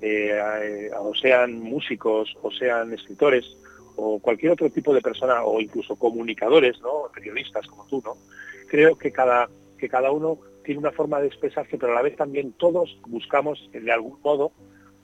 eh, 0.02 0.90
o 0.98 1.14
sean 1.16 1.60
músicos, 1.60 2.36
o 2.42 2.52
sean 2.52 2.94
escritores, 2.94 3.58
o 3.96 4.20
cualquier 4.20 4.54
otro 4.54 4.70
tipo 4.70 4.94
de 4.94 5.02
persona, 5.02 5.44
o 5.44 5.60
incluso 5.60 5.96
comunicadores, 5.96 6.80
¿no? 6.82 7.10
periodistas 7.14 7.68
como 7.68 7.86
tú, 7.88 8.02
¿no? 8.06 8.16
creo 8.68 8.96
que 8.96 9.12
cada, 9.12 9.50
que 9.78 9.90
cada 9.90 10.12
uno 10.12 10.38
tiene 10.64 10.80
una 10.80 10.92
forma 10.92 11.20
de 11.20 11.28
expresarse, 11.28 11.78
pero 11.78 11.94
a 11.94 11.96
la 11.96 12.02
vez 12.02 12.16
también 12.16 12.52
todos 12.54 12.98
buscamos 13.08 13.70
de 13.72 13.92
algún 13.92 14.20
modo 14.22 14.52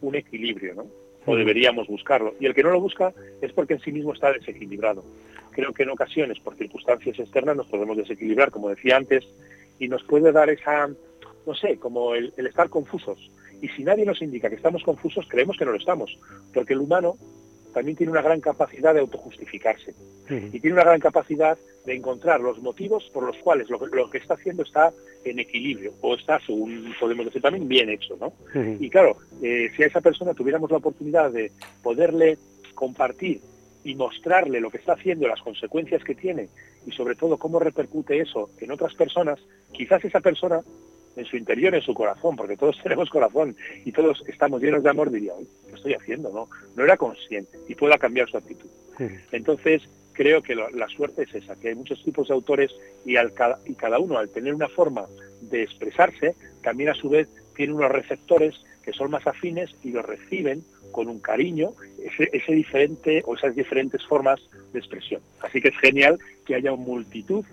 un 0.01 0.15
equilibrio. 0.15 0.75
¿no? 0.75 1.02
O 1.25 1.35
deberíamos 1.35 1.87
buscarlo. 1.87 2.35
Y 2.39 2.45
el 2.45 2.53
que 2.53 2.63
no 2.63 2.71
lo 2.71 2.79
busca 2.79 3.13
es 3.41 3.51
porque 3.53 3.73
en 3.73 3.79
sí 3.79 3.91
mismo 3.91 4.13
está 4.13 4.31
desequilibrado. 4.31 5.03
Creo 5.51 5.73
que 5.73 5.83
en 5.83 5.89
ocasiones, 5.89 6.39
por 6.39 6.55
circunstancias 6.55 7.19
externas, 7.19 7.55
nos 7.55 7.67
podemos 7.67 7.97
desequilibrar, 7.97 8.51
como 8.51 8.69
decía 8.69 8.97
antes, 8.97 9.25
y 9.79 9.87
nos 9.87 10.03
puede 10.03 10.31
dar 10.31 10.49
esa, 10.49 10.89
no 11.45 11.55
sé, 11.55 11.77
como 11.77 12.15
el, 12.15 12.33
el 12.37 12.47
estar 12.47 12.69
confusos. 12.69 13.31
Y 13.61 13.69
si 13.69 13.83
nadie 13.83 14.05
nos 14.05 14.21
indica 14.21 14.49
que 14.49 14.55
estamos 14.55 14.83
confusos, 14.83 15.25
creemos 15.29 15.57
que 15.57 15.65
no 15.65 15.71
lo 15.71 15.77
estamos, 15.77 16.17
porque 16.53 16.73
el 16.73 16.79
humano 16.79 17.15
también 17.73 17.97
tiene 17.97 18.11
una 18.11 18.21
gran 18.21 18.39
capacidad 18.39 18.93
de 18.93 19.01
autojustificarse 19.01 19.93
y 20.29 20.59
tiene 20.59 20.73
una 20.73 20.83
gran 20.83 20.99
capacidad 20.99 21.57
de 21.85 21.95
encontrar 21.95 22.39
los 22.39 22.61
motivos 22.61 23.09
por 23.13 23.25
los 23.25 23.37
cuales 23.37 23.69
lo, 23.69 24.09
que 24.09 24.17
está 24.17 24.35
haciendo 24.35 24.63
está 24.63 24.93
en 25.25 25.39
equilibrio 25.39 25.93
o 26.01 26.15
está, 26.15 26.39
según 26.39 26.93
podemos 26.99 27.25
decir, 27.25 27.41
también 27.41 27.67
bien 27.67 27.89
hecho. 27.89 28.17
¿no? 28.19 28.33
Y 28.79 28.89
claro, 28.89 29.17
eh, 29.41 29.69
si 29.75 29.83
a 29.83 29.87
esa 29.87 30.01
persona 30.01 30.33
tuviéramos 30.33 30.71
la 30.71 30.77
oportunidad 30.77 31.31
de 31.31 31.51
poderle 31.81 32.37
compartir 32.73 33.41
y 33.83 33.95
mostrarle 33.95 34.61
lo 34.61 34.69
que 34.69 34.77
está 34.77 34.93
haciendo, 34.93 35.27
las 35.27 35.41
consecuencias 35.41 36.03
que 36.03 36.15
tiene 36.15 36.47
y 36.85 36.91
sobre 36.91 37.15
todo 37.15 37.37
cómo 37.37 37.59
repercute 37.59 38.19
eso 38.19 38.49
en 38.59 38.71
otras 38.71 38.93
personas, 38.93 39.39
quizás 39.71 40.03
esa 40.05 40.21
persona 40.21 40.61
en 41.15 41.25
su 41.25 41.37
interior, 41.37 41.75
en 41.75 41.81
su 41.81 41.93
corazón, 41.93 42.35
porque 42.35 42.57
todos 42.57 42.79
tenemos 42.83 43.09
corazón 43.09 43.55
y 43.85 43.91
todos 43.91 44.23
estamos 44.27 44.61
llenos 44.61 44.83
de 44.83 44.89
amor, 44.89 45.11
diría, 45.11 45.33
¿qué 45.67 45.75
estoy 45.75 45.93
haciendo? 45.93 46.31
No, 46.31 46.49
no 46.75 46.83
era 46.83 46.97
consciente 46.97 47.57
y 47.67 47.75
pueda 47.75 47.97
cambiar 47.97 48.29
su 48.29 48.37
actitud. 48.37 48.69
Entonces, 49.31 49.81
creo 50.13 50.43
que 50.43 50.55
la 50.55 50.87
suerte 50.87 51.23
es 51.23 51.33
esa, 51.33 51.55
que 51.55 51.69
hay 51.69 51.75
muchos 51.75 52.03
tipos 52.03 52.27
de 52.27 52.35
autores 52.35 52.71
y, 53.05 53.15
al, 53.15 53.33
y 53.65 53.73
cada 53.73 53.99
uno, 53.99 54.17
al 54.17 54.29
tener 54.29 54.53
una 54.53 54.69
forma 54.69 55.05
de 55.41 55.63
expresarse, 55.63 56.35
también 56.61 56.89
a 56.89 56.93
su 56.93 57.09
vez 57.09 57.27
tiene 57.55 57.73
unos 57.73 57.91
receptores 57.91 58.55
que 58.83 58.93
son 58.93 59.09
más 59.11 59.25
afines 59.25 59.75
y 59.83 59.91
lo 59.91 60.01
reciben 60.01 60.63
con 60.91 61.07
un 61.07 61.19
cariño 61.19 61.71
ese, 62.31 62.53
diferente 62.53 63.23
o 63.25 63.35
esas 63.35 63.55
diferentes 63.55 64.05
formas 64.05 64.39
de 64.73 64.79
expresión. 64.79 65.21
Así 65.41 65.59
que 65.59 65.69
es 65.69 65.77
genial 65.79 66.19
que 66.45 66.55
haya 66.55 66.71
multitud 66.73 67.43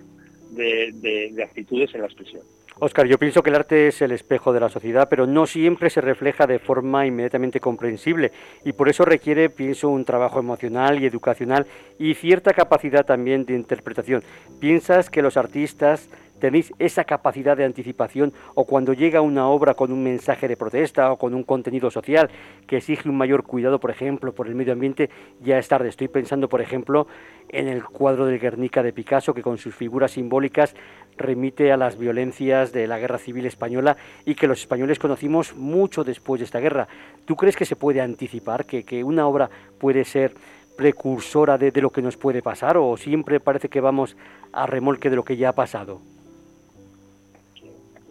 de 0.50 1.42
actitudes 1.42 1.94
en 1.94 2.02
la 2.02 2.06
expresión. 2.06 2.42
Oscar, 2.82 3.06
yo 3.06 3.18
pienso 3.18 3.42
que 3.42 3.50
el 3.50 3.56
arte 3.56 3.88
es 3.88 4.00
el 4.00 4.10
espejo 4.10 4.54
de 4.54 4.60
la 4.60 4.70
sociedad, 4.70 5.06
pero 5.10 5.26
no 5.26 5.46
siempre 5.46 5.90
se 5.90 6.00
refleja 6.00 6.46
de 6.46 6.58
forma 6.58 7.04
inmediatamente 7.04 7.60
comprensible 7.60 8.32
y 8.64 8.72
por 8.72 8.88
eso 8.88 9.04
requiere, 9.04 9.50
pienso, 9.50 9.90
un 9.90 10.06
trabajo 10.06 10.38
emocional 10.38 10.98
y 10.98 11.04
educacional 11.04 11.66
y 11.98 12.14
cierta 12.14 12.54
capacidad 12.54 13.04
también 13.04 13.44
de 13.44 13.52
interpretación. 13.52 14.22
¿Piensas 14.60 15.10
que 15.10 15.20
los 15.20 15.36
artistas 15.36 16.08
tenéis 16.40 16.72
esa 16.78 17.04
capacidad 17.04 17.56
de 17.56 17.64
anticipación 17.64 18.32
o 18.54 18.64
cuando 18.64 18.92
llega 18.92 19.20
una 19.20 19.46
obra 19.48 19.74
con 19.74 19.92
un 19.92 20.02
mensaje 20.02 20.48
de 20.48 20.56
protesta 20.56 21.12
o 21.12 21.16
con 21.16 21.34
un 21.34 21.44
contenido 21.44 21.90
social 21.90 22.30
que 22.66 22.78
exige 22.78 23.08
un 23.08 23.16
mayor 23.16 23.44
cuidado, 23.44 23.78
por 23.78 23.90
ejemplo, 23.90 24.32
por 24.32 24.48
el 24.48 24.56
medio 24.56 24.72
ambiente, 24.72 25.10
ya 25.40 25.58
es 25.58 25.68
tarde. 25.68 25.88
Estoy 25.88 26.08
pensando, 26.08 26.48
por 26.48 26.60
ejemplo, 26.60 27.06
en 27.48 27.68
el 27.68 27.84
cuadro 27.84 28.26
del 28.26 28.40
Guernica 28.40 28.82
de 28.82 28.92
Picasso, 28.92 29.34
que 29.34 29.42
con 29.42 29.58
sus 29.58 29.74
figuras 29.74 30.12
simbólicas 30.12 30.74
remite 31.16 31.70
a 31.70 31.76
las 31.76 31.98
violencias 31.98 32.72
de 32.72 32.86
la 32.86 32.98
Guerra 32.98 33.18
Civil 33.18 33.46
Española 33.46 33.96
y 34.24 34.34
que 34.34 34.46
los 34.46 34.60
españoles 34.60 34.98
conocimos 34.98 35.54
mucho 35.54 36.02
después 36.02 36.40
de 36.40 36.46
esta 36.46 36.60
guerra. 36.60 36.88
¿Tú 37.24 37.36
crees 37.36 37.56
que 37.56 37.66
se 37.66 37.76
puede 37.76 38.00
anticipar, 38.00 38.64
que, 38.64 38.84
que 38.84 39.04
una 39.04 39.26
obra 39.26 39.50
puede 39.78 40.04
ser 40.04 40.32
precursora 40.76 41.58
de, 41.58 41.70
de 41.70 41.82
lo 41.82 41.90
que 41.90 42.00
nos 42.00 42.16
puede 42.16 42.40
pasar 42.42 42.78
o 42.78 42.96
siempre 42.96 43.38
parece 43.38 43.68
que 43.68 43.80
vamos 43.80 44.16
a 44.52 44.66
remolque 44.66 45.10
de 45.10 45.16
lo 45.16 45.24
que 45.24 45.36
ya 45.36 45.50
ha 45.50 45.54
pasado? 45.54 46.00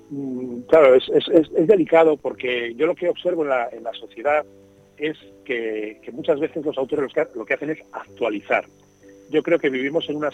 Mm, 0.10 0.62
claro, 0.62 0.96
es, 0.96 1.08
delicado 1.68 2.18
porque 2.18 2.74
yo 2.76 2.88
lo 2.88 2.96
que 2.96 3.10
observo 3.10 3.44
en 3.44 3.50
la, 3.50 3.70
en 3.72 3.84
la 3.84 3.94
sociedad 3.94 4.44
es 4.98 5.18
que, 5.46 6.00
muchas 6.12 6.40
veces 6.40 6.66
los 6.66 6.78
autores 6.78 7.12
lo 7.36 7.46
que, 7.46 7.54
hacen 7.54 7.70
es 7.70 7.80
actualizar. 7.92 8.66
Yo 9.30 9.44
creo 9.44 9.60
que 9.60 9.70
vivimos 9.70 10.10
en 10.10 10.16
una, 10.18 10.30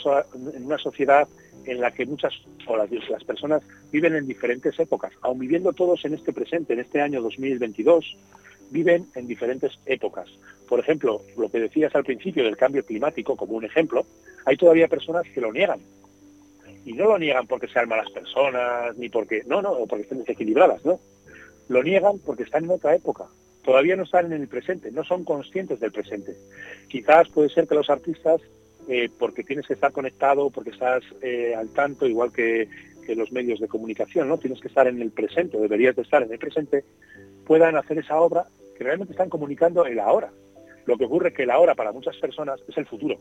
en 0.53 0.65
una 0.65 0.77
sociedad 0.77 1.27
en 1.65 1.81
la 1.81 1.91
que 1.91 2.05
muchas 2.05 2.33
o 2.67 2.77
las, 2.77 2.89
las, 3.09 3.23
personas 3.23 3.63
viven 3.91 4.15
en 4.15 4.27
diferentes 4.27 4.79
épocas, 4.79 5.11
aun 5.21 5.39
viviendo 5.39 5.73
todos 5.73 6.05
en 6.05 6.13
este 6.13 6.31
presente, 6.31 6.73
en 6.73 6.79
este 6.79 7.01
año 7.01 7.21
2022, 7.21 8.17
viven 8.71 9.07
en 9.15 9.27
diferentes 9.27 9.73
épocas. 9.85 10.29
Por 10.67 10.79
ejemplo, 10.79 11.21
lo 11.37 11.49
que 11.49 11.59
decías 11.59 11.93
al 11.95 12.05
principio 12.05 12.43
del 12.43 12.57
cambio 12.57 12.85
climático, 12.85 13.35
como 13.35 13.53
un 13.53 13.65
ejemplo, 13.65 14.05
hay 14.45 14.55
todavía 14.55 14.87
personas 14.87 15.25
que 15.33 15.41
lo 15.41 15.51
niegan 15.51 15.81
y 16.85 16.93
no 16.93 17.05
lo 17.05 17.17
niegan 17.17 17.47
porque 17.47 17.67
sean 17.67 17.89
malas 17.89 18.09
personas, 18.11 18.95
ni 18.95 19.09
porque, 19.09 19.41
no, 19.47 19.61
no, 19.61 19.85
porque 19.87 20.03
estén 20.03 20.19
desequilibradas, 20.19 20.85
no. 20.85 20.99
Lo 21.67 21.81
niegan 21.81 22.19
porque 22.19 22.43
están 22.43 22.65
en 22.65 22.71
otra 22.71 22.95
época. 22.95 23.25
Todavía 23.63 23.95
no 23.95 24.03
están 24.03 24.31
en 24.31 24.39
el 24.39 24.47
presente, 24.47 24.91
no 24.91 25.03
son 25.03 25.23
conscientes 25.23 25.79
del 25.79 25.91
presente. 25.91 26.35
Quizás 26.87 27.27
puede 27.29 27.49
ser 27.49 27.67
que 27.67 27.73
los 27.73 27.89
artistas, 27.89 28.39
eh, 28.87 29.09
porque 29.17 29.43
tienes 29.43 29.65
que 29.65 29.73
estar 29.73 29.91
conectado, 29.91 30.51
porque 30.51 30.69
estás 30.69 31.03
eh, 31.23 31.55
al 31.57 31.69
tanto, 31.69 32.05
igual 32.05 32.31
que, 32.31 32.69
que 33.03 33.15
los 33.15 33.31
medios 33.31 33.59
de 33.59 33.67
comunicación, 33.67 34.29
¿no? 34.29 34.37
Tienes 34.37 34.61
que 34.61 34.67
estar 34.67 34.87
en 34.87 35.01
el 35.01 35.09
presente, 35.09 35.57
o 35.57 35.61
deberías 35.61 35.95
de 35.95 36.03
estar 36.03 36.21
en 36.21 36.31
el 36.31 36.37
presente, 36.37 36.85
puedan 37.47 37.75
hacer 37.77 37.97
esa 37.97 38.21
obra 38.21 38.45
que 38.77 38.83
realmente 38.83 39.13
están 39.13 39.29
comunicando 39.29 39.87
el 39.87 39.99
ahora. 39.99 40.29
Lo 40.85 40.97
que 40.97 41.05
ocurre 41.05 41.29
es 41.29 41.33
que 41.33 41.43
el 41.43 41.49
ahora 41.49 41.73
para 41.73 41.91
muchas 41.91 42.15
personas 42.17 42.61
es 42.67 42.77
el 42.77 42.85
futuro. 42.85 43.17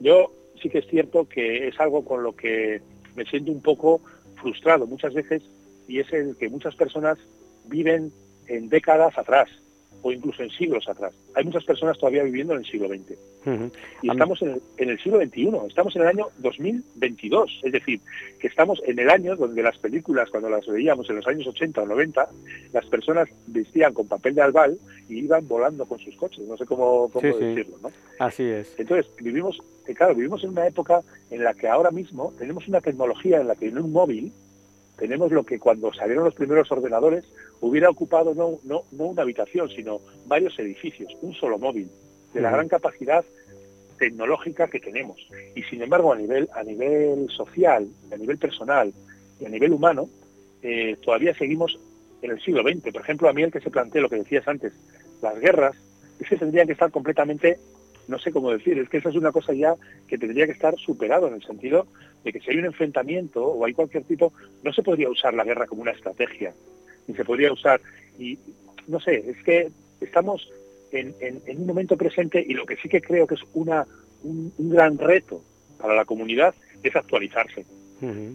Yo 0.00 0.32
sí 0.62 0.70
que 0.70 0.78
es 0.78 0.86
cierto 0.86 1.28
que 1.28 1.68
es 1.68 1.78
algo 1.80 2.04
con 2.04 2.22
lo 2.22 2.34
que 2.34 2.80
me 3.16 3.24
siento 3.24 3.50
un 3.52 3.60
poco 3.60 4.00
frustrado 4.36 4.86
muchas 4.86 5.12
veces 5.12 5.42
y 5.88 5.98
es 5.98 6.12
el 6.12 6.36
que 6.36 6.48
muchas 6.48 6.76
personas 6.76 7.18
viven 7.66 8.12
en 8.46 8.68
décadas 8.68 9.18
atrás 9.18 9.48
o 10.02 10.12
incluso 10.12 10.42
en 10.42 10.50
siglos 10.50 10.88
atrás. 10.88 11.14
Hay 11.34 11.44
muchas 11.44 11.64
personas 11.64 11.98
todavía 11.98 12.22
viviendo 12.22 12.52
en 12.52 12.60
el 12.60 12.66
siglo 12.66 12.88
XX. 12.88 13.12
Y 14.02 14.10
estamos 14.10 14.42
en 14.42 14.60
el, 14.78 14.98
siglo 15.00 15.20
XXI, 15.20 15.50
estamos 15.68 15.96
en 15.96 16.02
el 16.02 16.08
año 16.08 16.28
2022, 16.38 17.60
es 17.64 17.72
decir, 17.72 18.00
que 18.40 18.46
estamos 18.48 18.80
en 18.86 18.98
el 18.98 19.10
año 19.10 19.36
donde 19.36 19.62
las 19.62 19.78
películas, 19.78 20.30
cuando 20.30 20.50
las 20.50 20.66
veíamos 20.66 21.08
en 21.10 21.16
los 21.16 21.26
años 21.26 21.46
80 21.46 21.82
o 21.82 21.86
90, 21.86 22.28
las 22.72 22.86
personas 22.86 23.28
vestían 23.46 23.94
con 23.94 24.06
papel 24.08 24.34
de 24.34 24.42
albal 24.42 24.78
y 25.08 25.20
iban 25.20 25.46
volando 25.46 25.86
con 25.86 25.98
sus 25.98 26.14
coches, 26.16 26.46
no 26.46 26.56
sé 26.56 26.66
cómo, 26.66 27.10
decirlo, 27.20 27.78
¿no? 27.82 27.90
Así 28.18 28.44
es. 28.44 28.74
Entonces, 28.78 29.10
vivimos, 29.20 29.60
eh, 29.86 29.94
claro, 29.94 30.14
vivimos 30.14 30.42
en 30.44 30.50
una 30.50 30.66
época 30.66 31.00
en 31.30 31.42
la 31.42 31.54
que 31.54 31.68
ahora 31.68 31.90
mismo 31.90 32.32
tenemos 32.38 32.68
una 32.68 32.80
tecnología 32.80 33.40
en 33.40 33.48
la 33.48 33.56
que 33.56 33.68
en 33.68 33.78
un 33.78 33.92
móvil 33.92 34.32
tenemos 34.96 35.32
lo 35.32 35.44
que 35.44 35.58
cuando 35.58 35.92
salieron 35.92 36.24
los 36.24 36.34
primeros 36.34 36.70
ordenadores 36.70 37.24
hubiera 37.60 37.90
ocupado 37.90 38.34
no, 38.34 38.58
no, 38.64 38.84
no 38.92 39.06
una 39.06 39.22
habitación, 39.22 39.68
sino 39.70 40.00
varios 40.26 40.58
edificios, 40.58 41.16
un 41.22 41.34
solo 41.34 41.58
móvil, 41.58 41.90
de 42.34 42.40
la 42.40 42.50
gran 42.50 42.68
capacidad 42.68 43.24
tecnológica 43.98 44.68
que 44.68 44.80
tenemos. 44.80 45.16
Y 45.54 45.62
sin 45.64 45.82
embargo, 45.82 46.12
a 46.12 46.16
nivel, 46.16 46.48
a 46.54 46.62
nivel 46.62 47.28
social, 47.30 47.86
a 48.12 48.16
nivel 48.16 48.38
personal 48.38 48.92
y 49.40 49.44
a 49.44 49.48
nivel 49.48 49.72
humano, 49.72 50.08
eh, 50.62 50.96
todavía 51.04 51.34
seguimos 51.34 51.78
en 52.22 52.32
el 52.32 52.40
siglo 52.40 52.62
XX. 52.62 52.92
Por 52.92 53.02
ejemplo, 53.02 53.28
a 53.28 53.32
mí 53.32 53.42
el 53.42 53.52
que 53.52 53.60
se 53.60 53.70
plantea 53.70 54.02
lo 54.02 54.08
que 54.08 54.16
decías 54.16 54.46
antes, 54.48 54.72
las 55.20 55.38
guerras, 55.38 55.76
es 56.18 56.28
que 56.28 56.36
tendrían 56.36 56.66
que 56.66 56.72
estar 56.72 56.90
completamente 56.90 57.58
no 58.08 58.18
sé 58.18 58.32
cómo 58.32 58.50
decir, 58.50 58.78
es 58.78 58.88
que 58.88 58.98
esa 58.98 59.10
es 59.10 59.16
una 59.16 59.32
cosa 59.32 59.52
ya 59.52 59.74
que 60.06 60.18
tendría 60.18 60.46
que 60.46 60.52
estar 60.52 60.76
superado 60.78 61.28
en 61.28 61.34
el 61.34 61.42
sentido 61.42 61.86
de 62.24 62.32
que 62.32 62.40
si 62.40 62.50
hay 62.50 62.58
un 62.58 62.66
enfrentamiento 62.66 63.44
o 63.44 63.64
hay 63.64 63.72
cualquier 63.72 64.04
tipo, 64.04 64.32
no 64.62 64.72
se 64.72 64.82
podría 64.82 65.08
usar 65.08 65.34
la 65.34 65.44
guerra 65.44 65.66
como 65.66 65.82
una 65.82 65.92
estrategia, 65.92 66.54
ni 67.06 67.14
se 67.14 67.24
podría 67.24 67.52
usar, 67.52 67.80
y 68.18 68.38
no 68.86 69.00
sé, 69.00 69.30
es 69.30 69.42
que 69.44 69.70
estamos 70.00 70.50
en, 70.92 71.14
un 71.58 71.66
momento 71.66 71.96
presente 71.96 72.44
y 72.46 72.54
lo 72.54 72.66
que 72.66 72.76
sí 72.76 72.88
que 72.88 73.00
creo 73.00 73.26
que 73.26 73.34
es 73.36 73.42
una, 73.54 73.86
un, 74.22 74.52
gran 74.58 74.98
reto 74.98 75.42
para 75.78 75.94
la 75.94 76.04
comunidad 76.04 76.54
es 76.82 76.94
actualizarse, 76.94 77.64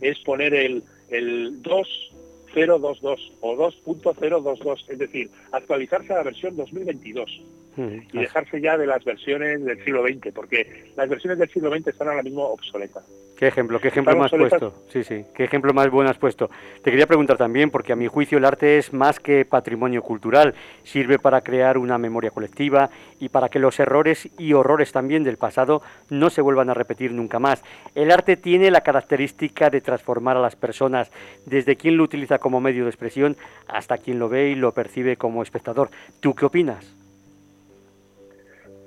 es 0.02 0.20
poner 0.20 0.54
el, 0.54 0.84
el 1.10 1.62
2.022 1.62 3.32
o 3.42 3.56
2.022, 3.56 4.86
es 4.88 4.98
decir, 4.98 5.30
actualizarse 5.52 6.14
a 6.14 6.18
la 6.18 6.24
versión 6.24 6.56
2022 6.56 7.42
y 7.78 8.18
dejarse 8.18 8.60
ya 8.60 8.78
de 8.78 8.88
las 8.88 9.04
versiones 9.04 9.64
del 9.64 9.84
siglo 9.84 10.04
XX, 10.04 10.34
porque 10.34 10.92
las 10.96 11.08
versiones 11.08 11.40
del 11.40 11.50
siglo 11.50 11.70
XX 11.70 11.88
están 11.88 12.10
ahora 12.10 12.24
mismo 12.24 12.44
obsoletas. 12.44 13.04
Qué 13.38 13.48
ejemplo, 13.48 13.80
qué 13.80 13.90
ejemplo 13.90 14.18
más 14.18 14.32
puesto. 14.32 14.74
Sí, 14.90 15.04
sí, 15.04 15.24
qué 15.36 15.44
ejemplo 15.44 15.72
más 15.72 15.92
bueno 15.92 16.10
has 16.10 16.18
puesto. 16.18 16.50
Te 16.82 16.90
quería 16.90 17.06
preguntar 17.06 17.38
también, 17.38 17.70
porque 17.70 17.94
a 17.94 17.96
mi 17.96 18.08
juicio 18.08 18.40
el 18.40 18.46
arte 18.46 18.80
es 18.80 18.94
más 18.94 19.20
que 19.20 19.46
patrimonio 19.46 20.02
cultural, 20.02 20.56
sirve 20.84 21.20
para 21.20 21.42
crear 21.42 21.78
una 21.78 22.00
memoria 22.00 22.32
colectiva 22.32 22.90
y 23.20 23.30
para 23.30 23.50
que 23.50 23.60
los 23.60 23.80
errores 23.80 24.28
y 24.40 24.54
horrores 24.54 24.92
también 24.92 25.24
del 25.24 25.38
pasado 25.38 25.84
no 26.10 26.32
se 26.32 26.42
vuelvan 26.42 26.72
a 26.72 26.74
repetir 26.74 27.12
nunca 27.12 27.38
más. 27.38 27.64
El 27.94 28.10
arte 28.10 28.38
tiene 28.38 28.72
la 28.72 28.82
característica 28.82 29.70
de 29.70 29.82
transformar 29.82 30.36
a 30.36 30.42
las 30.42 30.56
personas, 30.56 31.12
desde 31.46 31.76
quien 31.76 31.96
lo 31.96 32.04
utiliza 32.04 32.40
como 32.40 32.60
medio 32.60 32.86
de 32.86 32.90
expresión 32.90 33.38
hasta 33.68 34.00
quien 34.00 34.18
lo 34.18 34.30
ve 34.30 34.50
y 34.50 34.56
lo 34.56 34.72
percibe 34.72 35.16
como 35.16 35.44
espectador. 35.44 35.92
¿Tú 36.22 36.34
qué 36.34 36.46
opinas? 36.46 36.97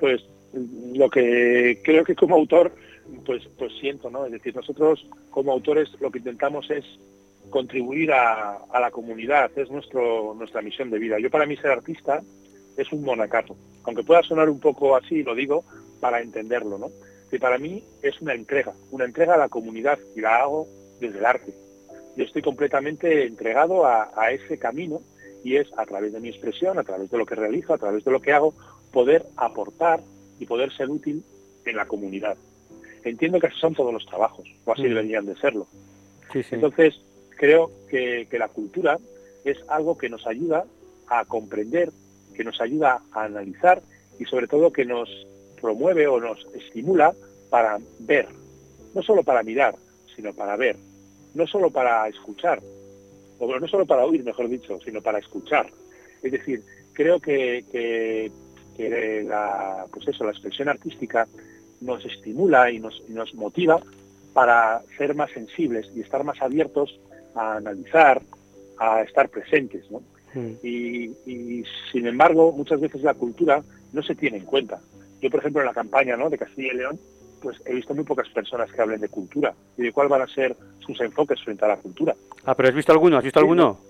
Pues 0.00 0.22
lo 0.94 1.08
que 1.10 1.80
creo 1.84 2.02
que 2.02 2.16
como 2.16 2.34
autor 2.34 2.72
pues 3.24 3.46
pues 3.58 3.72
siento 3.80 4.10
no 4.10 4.24
es 4.26 4.32
decir 4.32 4.56
nosotros 4.56 5.06
como 5.30 5.52
autores 5.52 5.88
lo 6.00 6.10
que 6.10 6.18
intentamos 6.18 6.68
es 6.70 6.84
contribuir 7.50 8.12
a, 8.12 8.58
la 8.72 8.90
comunidad 8.90 9.50
es 9.56 9.70
nuestro 9.70 10.34
nuestra 10.34 10.62
misión 10.62 10.90
de 10.90 10.98
vida. 10.98 11.18
Yo 11.18 11.30
para 11.30 11.46
mí 11.46 11.56
ser 11.56 11.70
artista 11.70 12.22
es 12.76 12.92
un 12.92 13.02
monacato. 13.02 13.56
Aunque 13.84 14.04
pueda 14.04 14.22
sonar 14.22 14.48
un 14.48 14.60
poco 14.60 14.96
así 14.96 15.22
lo 15.22 15.34
digo 15.34 15.64
para 16.00 16.20
entenderlo 16.20 16.78
no 16.78 16.88
que 17.30 17.38
para 17.38 17.58
mí 17.58 17.84
es 18.02 18.20
una 18.20 18.34
entrega 18.34 18.72
una 18.90 19.04
entrega 19.04 19.34
a 19.34 19.38
la 19.38 19.48
comunidad 19.48 19.98
y 20.16 20.20
la 20.20 20.36
hago 20.36 20.66
desde 21.00 21.18
el 21.18 21.26
arte. 21.26 21.52
Yo 22.16 22.24
estoy 22.24 22.42
completamente 22.42 23.26
entregado 23.26 23.86
a, 23.86 24.10
a 24.16 24.32
ese 24.32 24.58
camino 24.58 25.00
y 25.44 25.56
es 25.56 25.68
a 25.76 25.86
través 25.86 26.12
de 26.12 26.20
mi 26.20 26.28
expresión, 26.28 26.78
a 26.78 26.84
través 26.84 27.10
de 27.10 27.18
lo 27.18 27.26
que 27.26 27.34
realizo, 27.34 27.72
a 27.72 27.78
través 27.78 28.04
de 28.04 28.10
lo 28.10 28.20
que 28.20 28.32
hago, 28.32 28.54
poder 28.92 29.24
aportar 29.36 30.00
y 30.38 30.46
poder 30.46 30.72
ser 30.72 30.90
útil 30.90 31.22
en 31.64 31.76
la 31.76 31.86
comunidad. 31.86 32.36
Entiendo 33.04 33.40
que 33.40 33.46
esos 33.46 33.60
son 33.60 33.74
todos 33.74 33.92
los 33.92 34.06
trabajos, 34.06 34.46
o 34.64 34.72
así 34.72 34.82
mm. 34.82 34.88
deberían 34.88 35.26
de 35.26 35.36
serlo. 35.36 35.66
Entonces, 36.32 37.00
creo 37.36 37.70
que, 37.88 38.26
la 38.32 38.48
cultura 38.48 38.98
es 39.44 39.58
algo 39.68 39.96
que 39.96 40.08
nos 40.08 40.26
ayuda 40.26 40.64
a 41.08 41.24
comprender, 41.24 41.90
que 42.34 42.44
nos 42.44 42.60
ayuda 42.60 43.02
a 43.12 43.24
analizar 43.24 43.82
y 44.18 44.24
sobre 44.26 44.46
todo 44.46 44.72
que 44.72 44.84
nos 44.84 45.08
promueve 45.60 46.06
o 46.06 46.20
nos 46.20 46.46
estimula 46.54 47.14
para 47.48 47.78
ver, 47.98 48.28
no 48.94 49.02
solo 49.02 49.22
para 49.22 49.42
mirar, 49.42 49.74
sino 50.14 50.32
para 50.34 50.56
ver, 50.56 50.76
no 51.34 51.46
solo 51.46 51.70
para 51.70 52.06
escuchar, 52.08 52.60
o 53.38 53.58
no 53.58 53.68
solo 53.68 53.86
para 53.86 54.04
oír, 54.04 54.22
mejor 54.22 54.48
dicho, 54.48 54.78
sino 54.84 55.00
para 55.00 55.18
escuchar. 55.18 55.70
Es 56.22 56.32
decir, 56.32 56.62
creo 56.92 57.18
que, 57.20 57.64
que 57.72 58.30
que 58.88 59.22
la, 59.24 59.84
pues 59.92 60.08
eso, 60.08 60.24
la 60.24 60.30
expresión 60.30 60.68
artística 60.68 61.26
nos 61.80 62.04
estimula 62.04 62.70
y 62.70 62.78
nos, 62.78 63.02
nos 63.08 63.34
motiva 63.34 63.80
para 64.32 64.80
ser 64.96 65.14
más 65.14 65.30
sensibles 65.30 65.90
y 65.94 66.00
estar 66.00 66.24
más 66.24 66.40
abiertos 66.40 66.98
a 67.34 67.56
analizar, 67.56 68.22
a 68.78 69.02
estar 69.02 69.28
presentes. 69.28 69.90
¿no? 69.90 70.02
Y, 70.62 71.10
y, 71.26 71.64
sin 71.92 72.06
embargo, 72.06 72.52
muchas 72.52 72.80
veces 72.80 73.02
la 73.02 73.14
cultura 73.14 73.62
no 73.92 74.02
se 74.02 74.14
tiene 74.14 74.38
en 74.38 74.44
cuenta. 74.44 74.80
Yo, 75.20 75.30
por 75.30 75.40
ejemplo, 75.40 75.60
en 75.60 75.66
la 75.66 75.74
campaña 75.74 76.16
¿no? 76.16 76.30
de 76.30 76.38
Castilla 76.38 76.72
y 76.72 76.76
León, 76.76 77.00
pues 77.42 77.60
he 77.66 77.74
visto 77.74 77.94
muy 77.94 78.04
pocas 78.04 78.28
personas 78.28 78.70
que 78.70 78.80
hablen 78.80 79.00
de 79.00 79.08
cultura 79.08 79.52
y 79.76 79.82
de 79.82 79.92
cuál 79.92 80.08
van 80.08 80.22
a 80.22 80.26
ser 80.26 80.56
sus 80.80 81.00
enfoques 81.00 81.42
frente 81.42 81.64
a 81.64 81.68
la 81.68 81.76
cultura. 81.76 82.14
Ah, 82.44 82.54
pero 82.54 82.68
¿has 82.68 82.74
visto 82.74 82.92
alguno? 82.92 83.16
¿Has 83.16 83.24
visto 83.24 83.40
alguno? 83.40 83.89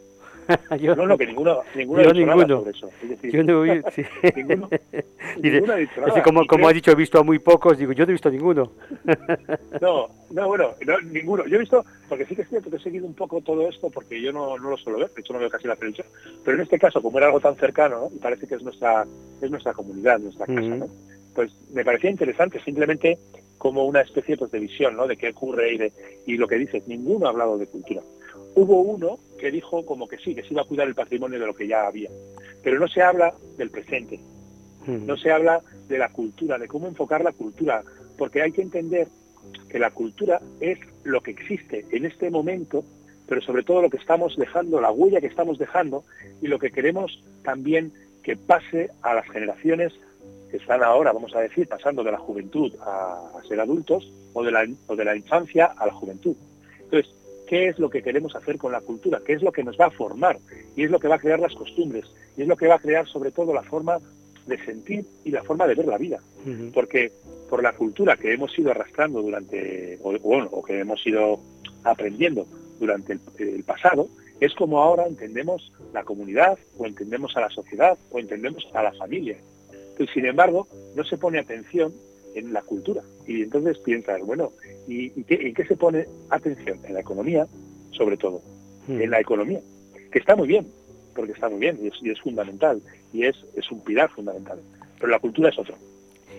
no, 0.96 1.06
no, 1.06 1.18
que 1.18 1.26
ninguno, 1.26 1.60
ninguno 1.74 2.00
ha 2.00 2.12
dicho 2.12 2.26
nada 2.26 2.46
sobre 2.46 2.70
eso. 2.70 2.90
yo 3.22 3.42
no 3.42 3.64
he 3.64 3.82
sí. 3.92 4.02
ninguno, 4.36 4.68
ninguno 5.42 5.74
nada. 5.76 6.22
como, 6.22 6.46
como 6.46 6.68
ha 6.68 6.72
dicho, 6.72 6.90
he 6.90 6.94
visto 6.94 7.18
a 7.18 7.22
muy 7.22 7.38
pocos, 7.38 7.78
digo, 7.78 7.92
yo 7.92 8.04
no 8.04 8.10
he 8.10 8.12
visto 8.12 8.28
a 8.28 8.32
ninguno. 8.32 8.72
no, 9.80 10.08
no, 10.30 10.48
bueno, 10.48 10.74
no, 10.86 11.00
ninguno. 11.00 11.46
Yo 11.46 11.56
he 11.56 11.60
visto, 11.60 11.84
porque 12.08 12.26
sí 12.26 12.36
que 12.36 12.42
es 12.42 12.48
cierto 12.48 12.70
que 12.70 12.76
he 12.76 12.80
seguido 12.80 13.06
un 13.06 13.14
poco 13.14 13.40
todo 13.40 13.68
esto, 13.68 13.90
porque 13.90 14.20
yo 14.20 14.32
no, 14.32 14.58
no 14.58 14.70
lo 14.70 14.76
suelo 14.76 14.98
ver, 14.98 15.10
de 15.10 15.20
hecho 15.20 15.32
no 15.32 15.38
veo 15.38 15.50
casi 15.50 15.68
la 15.68 15.76
televisión, 15.76 16.06
pero 16.44 16.56
en 16.56 16.62
este 16.62 16.78
caso, 16.78 17.02
como 17.02 17.18
era 17.18 17.26
algo 17.26 17.40
tan 17.40 17.56
cercano, 17.56 18.00
¿no? 18.00 18.16
y 18.16 18.18
parece 18.18 18.46
que 18.46 18.56
es 18.56 18.62
nuestra, 18.62 19.06
es 19.40 19.50
nuestra 19.50 19.72
comunidad, 19.72 20.18
nuestra 20.18 20.46
casa, 20.46 20.60
¿no? 20.60 20.86
pues 21.34 21.52
me 21.72 21.84
parecía 21.84 22.10
interesante, 22.10 22.60
simplemente 22.60 23.18
como 23.58 23.84
una 23.84 24.00
especie 24.00 24.36
pues, 24.36 24.50
de 24.50 24.58
visión, 24.58 24.96
¿no? 24.96 25.06
De 25.06 25.16
qué 25.16 25.30
ocurre 25.30 25.74
y, 25.74 25.78
de, 25.78 25.92
y 26.26 26.36
lo 26.36 26.48
que 26.48 26.56
dices, 26.56 26.86
ninguno 26.86 27.26
ha 27.26 27.30
hablado 27.30 27.58
de 27.58 27.66
cultura. 27.66 28.00
Hubo 28.54 28.80
uno 28.80 29.18
que 29.38 29.50
dijo 29.50 29.84
como 29.86 30.08
que 30.08 30.18
sí, 30.18 30.34
que 30.34 30.42
se 30.42 30.52
iba 30.52 30.62
a 30.62 30.66
cuidar 30.66 30.86
el 30.86 30.94
patrimonio 30.94 31.38
de 31.38 31.46
lo 31.46 31.54
que 31.54 31.68
ya 31.68 31.86
había, 31.86 32.10
pero 32.62 32.78
no 32.78 32.88
se 32.88 33.02
habla 33.02 33.34
del 33.56 33.70
presente, 33.70 34.20
no 34.86 35.16
se 35.16 35.30
habla 35.30 35.62
de 35.88 35.98
la 35.98 36.10
cultura, 36.10 36.58
de 36.58 36.68
cómo 36.68 36.86
enfocar 36.88 37.22
la 37.22 37.32
cultura, 37.32 37.82
porque 38.18 38.42
hay 38.42 38.52
que 38.52 38.62
entender 38.62 39.08
que 39.68 39.78
la 39.78 39.90
cultura 39.90 40.40
es 40.60 40.78
lo 41.04 41.20
que 41.22 41.30
existe 41.30 41.86
en 41.90 42.04
este 42.04 42.30
momento, 42.30 42.84
pero 43.26 43.40
sobre 43.40 43.62
todo 43.62 43.82
lo 43.82 43.90
que 43.90 43.96
estamos 43.96 44.36
dejando, 44.36 44.80
la 44.80 44.90
huella 44.90 45.20
que 45.20 45.28
estamos 45.28 45.58
dejando 45.58 46.04
y 46.42 46.48
lo 46.48 46.58
que 46.58 46.70
queremos 46.70 47.22
también 47.42 47.92
que 48.22 48.36
pase 48.36 48.90
a 49.02 49.14
las 49.14 49.26
generaciones 49.30 49.92
que 50.50 50.56
están 50.56 50.82
ahora, 50.82 51.12
vamos 51.12 51.34
a 51.34 51.40
decir, 51.40 51.68
pasando 51.68 52.02
de 52.02 52.12
la 52.12 52.18
juventud 52.18 52.74
a, 52.80 53.30
a 53.38 53.42
ser 53.46 53.60
adultos 53.60 54.12
o 54.32 54.42
de, 54.42 54.50
la, 54.50 54.66
o 54.88 54.96
de 54.96 55.04
la 55.04 55.16
infancia 55.16 55.66
a 55.66 55.86
la 55.86 55.92
juventud. 55.92 56.34
Entonces, 56.82 57.14
qué 57.50 57.66
es 57.66 57.80
lo 57.80 57.90
que 57.90 58.00
queremos 58.00 58.36
hacer 58.36 58.58
con 58.58 58.70
la 58.70 58.80
cultura, 58.80 59.20
qué 59.26 59.32
es 59.32 59.42
lo 59.42 59.50
que 59.50 59.64
nos 59.64 59.76
va 59.76 59.86
a 59.86 59.90
formar 59.90 60.38
y 60.76 60.84
es 60.84 60.90
lo 60.92 61.00
que 61.00 61.08
va 61.08 61.16
a 61.16 61.18
crear 61.18 61.40
las 61.40 61.52
costumbres 61.52 62.04
y 62.36 62.42
es 62.42 62.46
lo 62.46 62.56
que 62.56 62.68
va 62.68 62.76
a 62.76 62.78
crear 62.78 63.08
sobre 63.08 63.32
todo 63.32 63.52
la 63.52 63.64
forma 63.64 63.98
de 64.46 64.64
sentir 64.64 65.04
y 65.24 65.32
la 65.32 65.42
forma 65.42 65.66
de 65.66 65.74
ver 65.74 65.88
la 65.88 65.98
vida. 65.98 66.20
Porque 66.72 67.10
por 67.48 67.60
la 67.60 67.72
cultura 67.72 68.16
que 68.16 68.32
hemos 68.32 68.56
ido 68.56 68.70
arrastrando 68.70 69.20
durante, 69.20 69.98
o, 70.00 70.16
bueno, 70.20 70.48
o 70.52 70.62
que 70.62 70.78
hemos 70.78 71.04
ido 71.04 71.40
aprendiendo 71.82 72.46
durante 72.78 73.18
el, 73.38 73.64
pasado, 73.64 74.06
es 74.38 74.54
como 74.54 74.80
ahora 74.80 75.08
entendemos 75.08 75.72
la 75.92 76.04
comunidad 76.04 76.56
o 76.78 76.86
entendemos 76.86 77.36
a 77.36 77.40
la 77.40 77.50
sociedad 77.50 77.98
o 78.12 78.20
entendemos 78.20 78.64
a 78.74 78.84
la 78.84 78.92
familia. 78.92 79.38
Y 79.98 80.06
sin 80.06 80.24
embargo, 80.24 80.68
no 80.94 81.02
se 81.02 81.18
pone 81.18 81.40
atención 81.40 81.92
en 82.34 82.52
la 82.52 82.62
cultura. 82.62 83.02
Y 83.26 83.42
entonces 83.42 83.78
piensas, 83.78 84.20
bueno, 84.22 84.52
¿y, 84.86 85.10
qué, 85.24 85.34
¿en 85.34 85.54
qué 85.54 85.64
se 85.64 85.76
pone 85.76 86.06
atención? 86.30 86.78
En 86.84 86.94
la 86.94 87.00
economía, 87.00 87.46
sobre 87.92 88.16
todo, 88.16 88.42
en 88.88 89.10
la 89.10 89.20
economía, 89.20 89.60
que 90.10 90.18
está 90.18 90.36
muy 90.36 90.48
bien, 90.48 90.66
porque 91.14 91.32
está 91.32 91.48
muy 91.48 91.58
bien 91.58 91.78
y 91.80 92.10
es, 92.10 92.20
fundamental, 92.20 92.80
y 93.12 93.24
es, 93.24 93.36
es 93.56 93.70
un 93.70 93.82
pilar 93.84 94.10
fundamental, 94.10 94.58
pero 94.98 95.10
la 95.10 95.18
cultura 95.18 95.50
es 95.50 95.58
otro. 95.58 95.74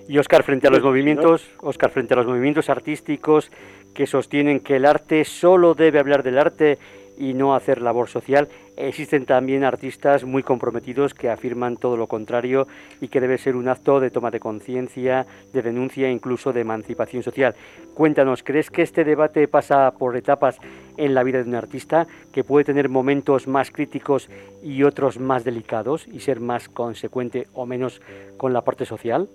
Y 0.07 0.17
Oscar, 0.17 0.43
frente 0.43 0.67
a 0.67 0.71
los 0.71 0.81
movimientos, 0.81 1.47
Oscar, 1.61 1.91
frente 1.91 2.13
a 2.13 2.17
los 2.17 2.25
movimientos 2.25 2.69
artísticos 2.69 3.51
que 3.93 4.07
sostienen 4.07 4.59
que 4.59 4.77
el 4.77 4.85
arte 4.85 5.23
solo 5.25 5.75
debe 5.75 5.99
hablar 5.99 6.23
del 6.23 6.37
arte 6.37 6.79
y 7.21 7.35
no 7.35 7.53
hacer 7.53 7.83
labor 7.83 8.09
social. 8.09 8.47
Existen 8.75 9.27
también 9.27 9.63
artistas 9.63 10.23
muy 10.23 10.41
comprometidos 10.41 11.13
que 11.13 11.29
afirman 11.29 11.77
todo 11.77 11.95
lo 11.95 12.07
contrario 12.07 12.67
y 12.99 13.09
que 13.09 13.21
debe 13.21 13.37
ser 13.37 13.55
un 13.55 13.69
acto 13.69 13.99
de 13.99 14.09
toma 14.09 14.31
de 14.31 14.39
conciencia, 14.39 15.27
de 15.53 15.61
denuncia 15.61 16.07
e 16.07 16.11
incluso 16.11 16.51
de 16.51 16.61
emancipación 16.61 17.21
social. 17.21 17.53
Cuéntanos, 17.93 18.41
¿crees 18.41 18.71
que 18.71 18.81
este 18.81 19.03
debate 19.03 19.47
pasa 19.47 19.91
por 19.91 20.17
etapas 20.17 20.57
en 20.97 21.13
la 21.13 21.21
vida 21.21 21.43
de 21.43 21.49
un 21.49 21.55
artista, 21.55 22.07
que 22.33 22.43
puede 22.43 22.65
tener 22.65 22.89
momentos 22.89 23.47
más 23.47 23.69
críticos 23.69 24.27
y 24.63 24.81
otros 24.81 25.19
más 25.19 25.43
delicados 25.43 26.07
y 26.07 26.21
ser 26.21 26.39
más 26.39 26.69
consecuente 26.69 27.47
o 27.53 27.67
menos 27.67 28.01
con 28.37 28.51
la 28.51 28.61
parte 28.61 28.85
social? 28.85 29.29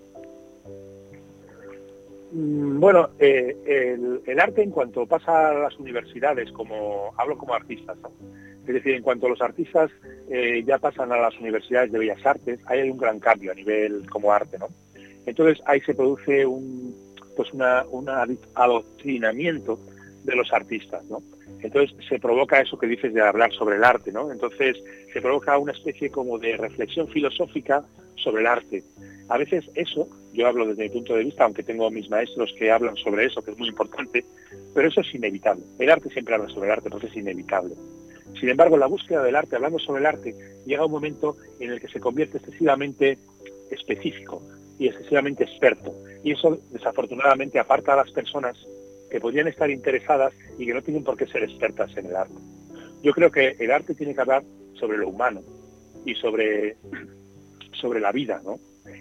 Mm, 2.33 2.81
bueno, 2.81 3.11
eh, 3.19 3.57
el, 4.27 4.41
arte 4.41 4.63
en 4.63 4.71
cuanto 4.71 5.07
pasa 5.07 5.51
a 5.51 5.55
las 5.55 5.79
universidades, 5.79 6.51
como 6.53 7.13
hablo 7.17 7.39
como 7.39 7.55
artistas, 7.55 7.97
es 8.67 8.75
decir, 8.75 8.95
en 8.95 9.03
cuanto 9.03 9.29
los 9.29 9.41
artistas 9.41 9.91
eh, 10.29 10.63
ya 10.67 10.79
pasan 10.79 11.13
a 11.13 11.19
las 11.19 11.39
universidades 11.39 11.93
de 11.93 11.99
bellas 12.01 12.25
artes, 12.27 12.59
hay 12.67 12.91
un 12.91 12.99
gran 12.99 13.21
cambio 13.21 13.53
a 13.53 13.55
nivel 13.55 14.09
como 14.11 14.33
arte, 14.33 14.59
¿no? 14.59 14.69
Entonces 15.25 15.63
ahí 15.67 15.81
se 15.81 15.95
produce 15.95 16.45
un, 16.45 16.95
pues 17.37 17.53
una, 17.53 17.85
un 17.91 18.09
adoctrinamiento 18.55 19.79
de 20.25 20.37
los 20.37 20.53
artistas, 20.53 21.05
¿no? 21.07 21.23
Entonces 21.63 21.97
se 22.09 22.19
provoca 22.19 22.61
eso 22.61 22.79
que 22.79 22.87
dices 22.87 23.15
de 23.15 23.23
hablar 23.23 23.53
sobre 23.53 23.77
el 23.77 23.85
arte, 23.85 24.13
¿no? 24.13 24.31
Entonces 24.31 24.77
se 25.13 25.21
provoca 25.21 25.59
una 25.59 25.73
especie 25.73 26.11
como 26.11 26.39
de 26.39 26.57
reflexión 26.57 27.09
filosófica 27.09 27.85
sobre 28.17 28.43
el 28.43 28.47
arte. 28.47 28.83
A 29.29 29.39
veces 29.39 29.65
eso, 29.75 30.09
yo 30.33 30.47
hablo 30.47 30.67
desde 30.67 30.85
mi 30.85 30.91
punto 30.91 31.15
de 31.15 31.25
vista, 31.25 31.45
aunque 31.45 31.63
tengo 31.63 31.91
mis 31.91 32.09
maestros 32.09 32.55
que 32.59 32.71
hablan 32.71 32.97
sobre 32.97 33.27
eso, 33.27 33.43
que 33.43 33.51
es 33.51 33.59
muy 33.59 33.69
importante, 33.69 34.25
pero 34.75 34.89
eso 34.89 35.01
es 35.01 35.15
inevitable. 35.15 35.65
El 35.79 35.91
arte 35.91 36.11
siempre 36.11 36.35
habla 36.35 36.49
sobre 36.49 36.67
el 36.67 36.73
arte 36.73 36.91
porque 36.91 37.07
es 37.07 37.17
inevitable. 37.17 37.75
Sin 38.39 38.49
embargo, 38.49 38.77
la 38.77 38.87
búsqueda 38.87 39.23
del 39.23 39.35
arte, 39.35 39.57
hablando 39.57 39.79
sobre 39.79 40.01
el 40.01 40.07
arte, 40.07 40.35
llega 40.67 40.85
un 40.85 40.93
momento 40.93 41.37
en 41.59 41.73
el 41.73 41.81
que 41.81 41.89
se 41.89 42.01
convierte 42.01 42.39
excesivamente 42.39 43.19
específico 43.71 44.43
y 44.79 44.89
excesivamente 44.89 45.45
experto. 45.45 45.93
Y 46.23 46.33
eso, 46.33 46.59
desafortunadamente, 46.71 47.59
aparta 47.59 47.95
a 47.95 47.97
las 47.97 48.11
personas 48.11 48.57
que 49.11 49.21
podrían 49.21 49.49
estar 49.49 49.71
interesadas 49.71 50.33
y 50.59 50.67
que 50.67 50.75
no 50.75 50.83
tienen 50.83 51.05
por 51.05 51.17
qué 51.17 51.27
ser 51.27 51.43
expertas 51.43 51.97
en 51.97 52.07
el 52.07 52.17
arte. 52.17 52.35
Yo 53.03 53.13
creo 53.13 53.31
que 53.31 53.57
el 53.59 53.71
arte 53.71 53.95
tiene 53.95 54.15
que 54.15 54.21
hablar 54.21 54.43
sobre 54.75 54.99
lo 54.99 55.09
humano 55.09 55.43
y 56.05 56.15
sobre, 56.15 56.77
sobre 57.73 58.01
la 58.01 58.13
vida, 58.13 58.41
¿no? 58.45 58.59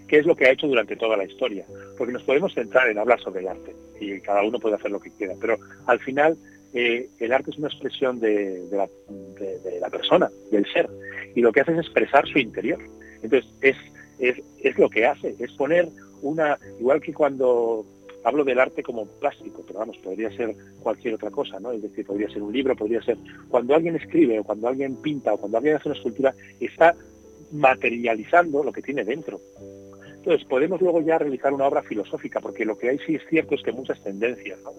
¿Qué 0.08 0.18
es 0.18 0.26
lo 0.26 0.36
que 0.36 0.46
ha 0.46 0.52
hecho 0.52 0.68
durante 0.68 0.96
toda 0.96 1.18
la 1.18 1.26
historia? 1.26 1.66
Porque 1.98 2.14
nos 2.14 2.24
podemos 2.24 2.54
centrar 2.54 2.90
en 2.90 2.98
hablar 2.98 3.20
sobre 3.20 3.42
el 3.42 3.48
arte 3.48 3.76
y 4.00 4.20
cada 4.20 4.44
uno 4.44 4.60
puede 4.60 4.76
hacer 4.76 4.92
lo 4.92 5.00
que 5.00 5.12
quiera, 5.12 5.34
pero 5.40 5.58
al 5.86 6.00
final 6.00 6.38
eh, 6.74 7.08
el 7.20 7.32
arte 7.32 7.52
es 7.52 7.58
una 7.58 7.70
expresión 7.70 8.20
de, 8.20 8.62
la, 8.72 9.90
persona, 9.90 10.30
del 10.52 10.66
ser, 10.72 10.90
y 11.34 11.42
lo 11.42 11.52
que 11.52 11.62
hace 11.62 11.72
es 11.72 11.80
expresar 11.80 12.28
su 12.28 12.38
interior. 12.38 12.80
Entonces, 13.22 13.50
es, 13.62 13.78
es, 14.20 14.42
es 14.62 14.78
lo 14.78 14.90
que 14.90 15.06
hace, 15.06 15.36
es 15.40 15.52
poner 15.54 15.88
una, 16.22 16.60
igual 16.80 17.00
que 17.00 17.14
cuando 17.14 17.86
hablo 18.26 18.44
del 18.44 18.60
arte 18.60 18.84
como 18.84 19.06
plástico, 19.06 19.64
pero 19.66 19.80
vamos, 19.80 19.98
podría 20.00 20.36
ser 20.36 20.56
cualquier 20.82 21.14
otra 21.14 21.30
cosa, 21.30 21.60
¿no? 21.60 21.72
Es 21.72 21.82
decir, 21.82 22.06
podría 22.06 22.28
ser 22.28 22.42
un 22.42 22.52
libro, 22.52 22.76
podría 22.76 23.02
ser 23.02 23.18
cuando 23.48 23.76
alguien 23.76 23.96
escribe 23.96 24.40
o 24.40 24.44
cuando 24.44 24.68
alguien 24.68 24.96
pinta 24.98 25.34
o 25.34 25.38
cuando 25.38 25.58
alguien 25.58 25.76
hace 25.76 25.90
una 25.90 25.98
escultura, 25.98 26.34
está 26.60 26.96
materializando 27.52 28.64
lo 28.64 28.72
que 28.72 28.82
tiene 28.82 29.06
dentro. 29.06 29.40
Entonces, 30.18 30.46
podemos 30.48 30.82
luego 30.82 31.02
ya 31.02 31.20
realizar 31.20 31.54
una 31.54 31.68
obra 31.68 31.84
filosófica, 31.84 32.40
porque 32.42 32.66
lo 32.66 32.78
que 32.78 32.90
hay 32.90 32.98
sí 32.98 33.16
es 33.16 33.22
cierto 33.30 33.54
es 33.54 33.62
que 33.62 33.72
muchas 33.72 34.04
tendencias, 34.04 34.60
¿no? 34.64 34.72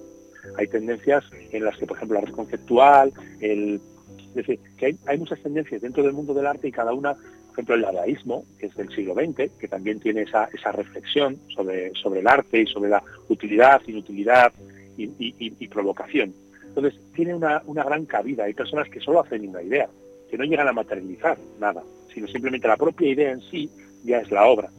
Hay 0.59 0.67
tendencias 0.67 1.25
en 1.53 1.65
las 1.65 1.77
que, 1.79 1.87
por 1.87 1.97
ejemplo, 1.97 2.19
la 2.19 2.27
red 2.27 2.35
conceptual, 2.35 3.13
el, 3.41 3.81
es 4.29 4.35
decir, 4.35 4.59
que 4.77 4.97
hay, 5.07 5.19
muchas 5.19 5.41
tendencias 5.41 5.81
dentro 5.81 6.03
del 6.03 6.13
mundo 6.13 6.35
del 6.35 6.47
arte 6.47 6.69
y 6.69 6.73
cada 6.73 6.93
una 6.93 7.17
ejemplo, 7.57 7.75
el 7.75 7.83
dadaísmo, 7.83 8.45
que 8.59 8.67
es 8.67 8.77
del 8.77 8.89
siglo 8.91 9.15
XX, 9.15 9.51
que 9.59 9.69
también 9.69 10.01
tiene 10.01 10.23
esa, 10.23 10.49
esa 10.53 10.73
reflexión 10.73 11.37
sobre, 11.55 11.93
sobre 11.95 12.21
el 12.21 12.29
arte 12.29 12.61
y 12.61 12.67
sobre 12.67 12.91
la 12.91 13.03
utilidad, 13.29 13.81
inutilidad 13.87 14.53
y, 14.97 15.69
provocación. 15.69 16.35
Entonces, 16.69 16.99
tiene 17.15 17.35
una, 17.35 17.63
una, 17.67 17.85
gran 17.85 18.07
cabida. 18.07 18.45
Hay 18.45 18.55
personas 18.55 18.89
que 18.89 19.01
solo 19.01 19.21
hacen 19.21 19.49
una 19.49 19.63
idea, 19.63 19.89
que 20.31 20.39
no 20.39 20.45
llegan 20.45 20.69
a 20.69 20.73
materializar 20.73 21.39
nada, 21.59 21.83
sino 22.13 22.27
simplemente 22.29 22.69
la 22.69 22.77
propia 22.77 23.11
idea 23.11 23.31
en 23.31 23.41
sí 23.41 23.71
ya 24.05 24.19
es 24.19 24.31
la 24.31 24.47
obra. 24.47 24.71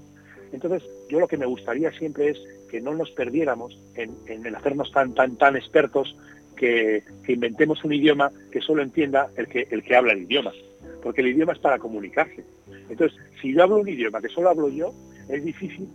Entonces, 0.51 0.83
yo 1.09 1.19
lo 1.19 1.27
que 1.27 1.37
me 1.37 1.45
gustaría 1.45 1.91
siempre 1.91 2.29
es 2.29 2.37
que 2.69 2.81
no 2.81 2.93
nos 2.93 3.11
perdiéramos 3.11 3.77
en, 3.95 4.15
en 4.27 4.55
hacernos 4.55 4.91
tan, 4.91 5.13
tan, 5.13 5.35
tan 5.37 5.55
expertos 5.55 6.15
que, 6.55 7.03
que, 7.23 7.33
inventemos 7.33 7.83
un 7.83 7.93
idioma 7.93 8.31
que 8.51 8.61
solo 8.61 8.81
entienda 8.81 9.29
el 9.35 9.47
que, 9.47 9.67
el 9.69 9.83
que 9.83 9.95
habla 9.95 10.13
el 10.13 10.23
idioma. 10.23 10.51
Porque 11.01 11.21
el 11.21 11.27
idioma 11.27 11.53
es 11.53 11.59
para 11.59 11.79
comunicarse. 11.79 12.43
Entonces, 12.89 13.17
si 13.41 13.53
yo 13.53 13.63
hablo 13.63 13.77
un 13.77 13.87
idioma 13.87 14.21
que 14.21 14.29
solo 14.29 14.49
hablo 14.49 14.69
yo, 14.69 14.93
es 15.29 15.43
difícil 15.43 15.87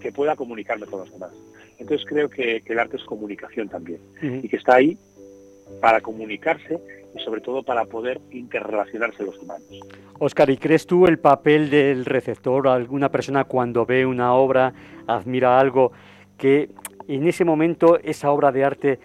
que 0.00 0.12
pueda 0.12 0.36
comunicarme 0.36 0.86
con 0.86 1.00
los 1.00 1.12
demás. 1.12 1.32
Entonces 1.78 2.06
creo 2.06 2.28
que, 2.28 2.62
el 2.64 2.78
arte 2.78 2.96
es 2.96 3.04
comunicación 3.04 3.68
también 3.68 4.00
y 4.22 4.48
que 4.48 4.56
está 4.56 4.76
ahí 4.76 4.98
para 5.80 6.00
comunicarse 6.00 6.78
y 7.14 7.20
sobre 7.20 7.40
todo 7.40 7.62
para 7.62 7.84
poder 7.84 8.20
interrelacionarse 8.30 9.24
los 9.24 9.38
humanos. 9.38 9.66
Oscar, 10.18 10.48
¿y 10.50 10.56
crees 10.56 10.86
tú 10.86 11.06
el 11.06 11.18
papel 11.18 11.70
del 11.70 12.04
receptor, 12.04 12.68
alguna 12.68 13.10
persona 13.10 13.44
cuando 13.44 13.84
ve 13.84 14.06
una 14.06 14.34
obra, 14.34 14.72
admira 15.06 15.58
algo, 15.58 15.92
que 16.38 16.70
en 17.08 17.26
ese 17.26 17.44
momento 17.44 17.98
esa 18.02 18.30
obra 18.30 18.52
de 18.52 18.64
arte 18.64 18.98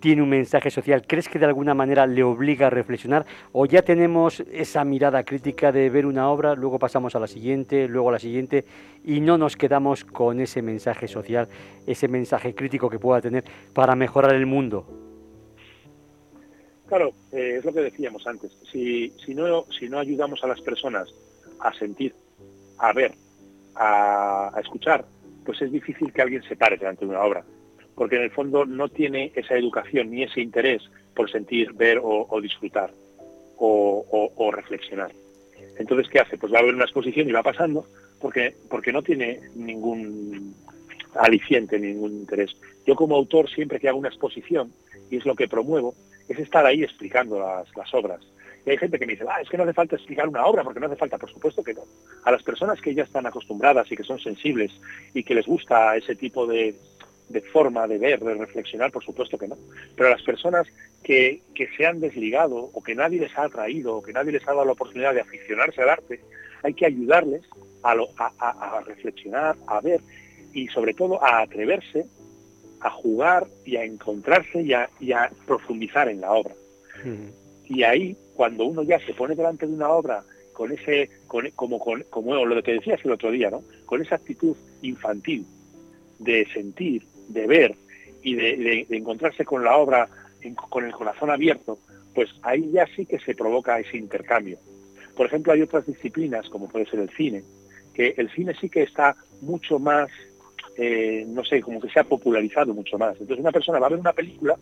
tiene 0.00 0.22
un 0.22 0.30
mensaje 0.30 0.70
social. 0.70 1.04
¿Crees 1.06 1.28
que 1.28 1.38
de 1.38 1.46
alguna 1.46 1.74
manera 1.74 2.06
le 2.06 2.22
obliga 2.22 2.66
a 2.66 2.70
reflexionar 2.70 3.26
o 3.52 3.66
ya 3.66 3.82
tenemos 3.82 4.40
esa 4.52 4.84
mirada 4.84 5.22
crítica 5.24 5.70
de 5.70 5.88
ver 5.90 6.06
una 6.06 6.30
obra, 6.30 6.54
luego 6.54 6.78
pasamos 6.78 7.14
a 7.14 7.20
la 7.20 7.26
siguiente, 7.26 7.86
luego 7.86 8.08
a 8.08 8.12
la 8.12 8.18
siguiente 8.18 8.64
y 9.04 9.20
no 9.20 9.38
nos 9.38 9.56
quedamos 9.56 10.04
con 10.04 10.40
ese 10.40 10.62
mensaje 10.62 11.06
social, 11.06 11.48
ese 11.86 12.08
mensaje 12.08 12.54
crítico 12.54 12.88
que 12.90 12.98
pueda 12.98 13.20
tener 13.20 13.44
para 13.74 13.94
mejorar 13.94 14.34
el 14.34 14.46
mundo? 14.46 14.86
Claro, 16.86 17.12
eh, 17.30 17.56
es 17.58 17.64
lo 17.64 17.72
que 17.72 17.82
decíamos 17.82 18.26
antes. 18.26 18.52
Si, 18.72 19.10
si, 19.24 19.34
no, 19.34 19.66
si 19.70 19.88
no 19.88 19.98
ayudamos 19.98 20.42
a 20.42 20.48
las 20.48 20.60
personas 20.60 21.08
a 21.60 21.72
sentir, 21.74 22.14
a 22.78 22.92
ver, 22.92 23.12
a, 23.76 24.50
a 24.56 24.60
escuchar, 24.60 25.04
pues 25.44 25.62
es 25.62 25.70
difícil 25.70 26.12
que 26.12 26.22
alguien 26.22 26.42
se 26.42 26.56
pare 26.56 26.76
delante 26.76 27.04
de 27.04 27.10
una 27.10 27.22
obra 27.22 27.44
porque 28.00 28.16
en 28.16 28.22
el 28.22 28.30
fondo 28.30 28.64
no 28.64 28.88
tiene 28.88 29.30
esa 29.34 29.58
educación 29.58 30.10
ni 30.10 30.22
ese 30.22 30.40
interés 30.40 30.82
por 31.14 31.30
sentir, 31.30 31.74
ver 31.74 32.00
o, 32.02 32.40
disfrutar 32.40 32.90
o, 33.58 34.50
reflexionar. 34.50 35.12
Entonces, 35.78 36.08
¿qué 36.08 36.20
hace? 36.20 36.38
Pues 36.38 36.50
va 36.50 36.60
a 36.60 36.62
ver 36.62 36.74
una 36.74 36.84
exposición 36.84 37.28
y 37.28 37.32
va 37.32 37.42
pasando 37.42 37.84
porque, 38.18 38.54
porque 38.70 38.90
no 38.90 39.02
tiene 39.02 39.40
ningún 39.54 40.54
aliciente, 41.14 41.78
ningún 41.78 42.12
interés. 42.12 42.56
Yo 42.86 42.94
como 42.94 43.16
autor, 43.16 43.50
siempre 43.50 43.78
que 43.78 43.90
hago 43.90 43.98
una 43.98 44.08
exposición, 44.08 44.72
y 45.10 45.18
es 45.18 45.26
lo 45.26 45.34
que 45.34 45.46
promuevo, 45.46 45.94
es 46.26 46.38
estar 46.38 46.64
ahí 46.64 46.82
explicando 46.82 47.38
las, 47.38 47.68
las 47.76 47.92
obras. 47.92 48.22
Y 48.64 48.70
hay 48.70 48.78
gente 48.78 48.98
que 48.98 49.04
me 49.04 49.12
dice, 49.12 49.26
ah, 49.28 49.42
es 49.42 49.48
que 49.50 49.58
no 49.58 49.64
hace 49.64 49.74
falta 49.74 49.96
explicar 49.96 50.26
una 50.26 50.46
obra, 50.46 50.64
porque 50.64 50.80
no 50.80 50.86
hace 50.86 50.96
falta, 50.96 51.18
por 51.18 51.30
supuesto 51.30 51.62
que 51.62 51.74
no. 51.74 51.82
A 52.24 52.32
las 52.32 52.42
personas 52.42 52.80
que 52.80 52.94
ya 52.94 53.02
están 53.02 53.26
acostumbradas 53.26 53.92
y 53.92 53.96
que 53.96 54.04
son 54.04 54.18
sensibles 54.18 54.72
y 55.12 55.22
que 55.22 55.34
les 55.34 55.44
gusta 55.44 55.98
ese 55.98 56.16
tipo 56.16 56.46
de, 56.46 56.74
de 57.30 57.40
forma 57.40 57.86
de 57.86 57.96
ver, 57.98 58.18
de 58.20 58.34
reflexionar, 58.34 58.90
por 58.90 59.04
supuesto 59.04 59.38
que 59.38 59.46
no. 59.46 59.56
Pero 59.96 60.10
las 60.10 60.22
personas 60.22 60.66
que, 61.02 61.40
se 61.76 61.86
han 61.86 62.00
desligado 62.00 62.70
o 62.72 62.82
que 62.82 62.94
nadie 62.94 63.20
les 63.20 63.36
ha 63.38 63.44
atraído 63.44 63.96
o 63.96 64.02
que 64.02 64.12
nadie 64.12 64.32
les 64.32 64.42
ha 64.42 64.52
dado 64.52 64.64
la 64.64 64.72
oportunidad 64.72 65.14
de 65.14 65.20
aficionarse 65.20 65.80
al 65.80 65.90
arte, 65.90 66.20
hay 66.62 66.74
que 66.74 66.86
ayudarles 66.86 67.42
a, 67.82 67.94
a, 68.38 68.80
reflexionar, 68.84 69.56
a 69.66 69.80
ver 69.80 70.00
y 70.52 70.66
sobre 70.68 70.92
todo 70.92 71.22
a 71.22 71.40
atreverse 71.42 72.04
a 72.80 72.90
jugar 72.90 73.46
y 73.64 73.76
a 73.76 73.84
encontrarse 73.84 74.62
y 74.62 74.72
a, 75.12 75.30
profundizar 75.46 76.08
en 76.08 76.22
la 76.22 76.32
obra. 76.32 76.54
Y 77.66 77.84
ahí, 77.84 78.16
cuando 78.34 78.64
uno 78.64 78.82
ya 78.82 78.98
se 79.00 79.14
pone 79.14 79.36
delante 79.36 79.66
de 79.66 79.72
una 79.72 79.90
obra 79.90 80.24
con 80.52 80.72
ese, 80.72 81.10
como, 81.28 81.78
como 81.78 82.44
lo 82.44 82.62
que 82.62 82.72
decías 82.72 83.00
el 83.04 83.12
otro 83.12 83.30
día, 83.30 83.50
¿no? 83.50 83.62
con 83.86 84.02
esa 84.02 84.16
actitud 84.16 84.56
infantil 84.82 85.46
de 86.18 86.46
sentir, 86.52 87.02
de 87.32 87.46
ver 87.46 87.74
y 88.22 88.34
de, 88.34 88.86
encontrarse 88.90 89.44
con 89.44 89.64
la 89.64 89.76
obra 89.76 90.08
con 90.68 90.84
el 90.84 90.92
corazón 90.92 91.30
abierto, 91.30 91.78
pues 92.14 92.30
ahí 92.42 92.70
ya 92.72 92.86
sí 92.96 93.06
que 93.06 93.18
se 93.18 93.34
provoca 93.34 93.78
ese 93.78 93.96
intercambio. 93.96 94.58
Por 95.14 95.26
ejemplo, 95.26 95.52
hay 95.52 95.62
otras 95.62 95.86
disciplinas, 95.86 96.48
como 96.48 96.68
puede 96.68 96.86
ser 96.86 97.00
el 97.00 97.10
cine, 97.10 97.42
que 97.92 98.14
el 98.16 98.30
cine 98.30 98.54
sí 98.58 98.68
que 98.68 98.82
está 98.82 99.16
mucho 99.42 99.78
más, 99.78 100.08
eh, 100.76 101.24
no 101.28 101.44
sé, 101.44 101.60
como 101.60 101.80
que 101.80 101.90
se 101.90 102.00
ha 102.00 102.04
popularizado 102.04 102.72
mucho 102.72 102.96
más. 102.98 103.12
Entonces 103.12 103.38
una 103.38 103.52
persona 103.52 103.78
va 103.78 103.86
a 103.86 103.90
ver 103.90 103.98
una 103.98 104.12
película 104.12 104.56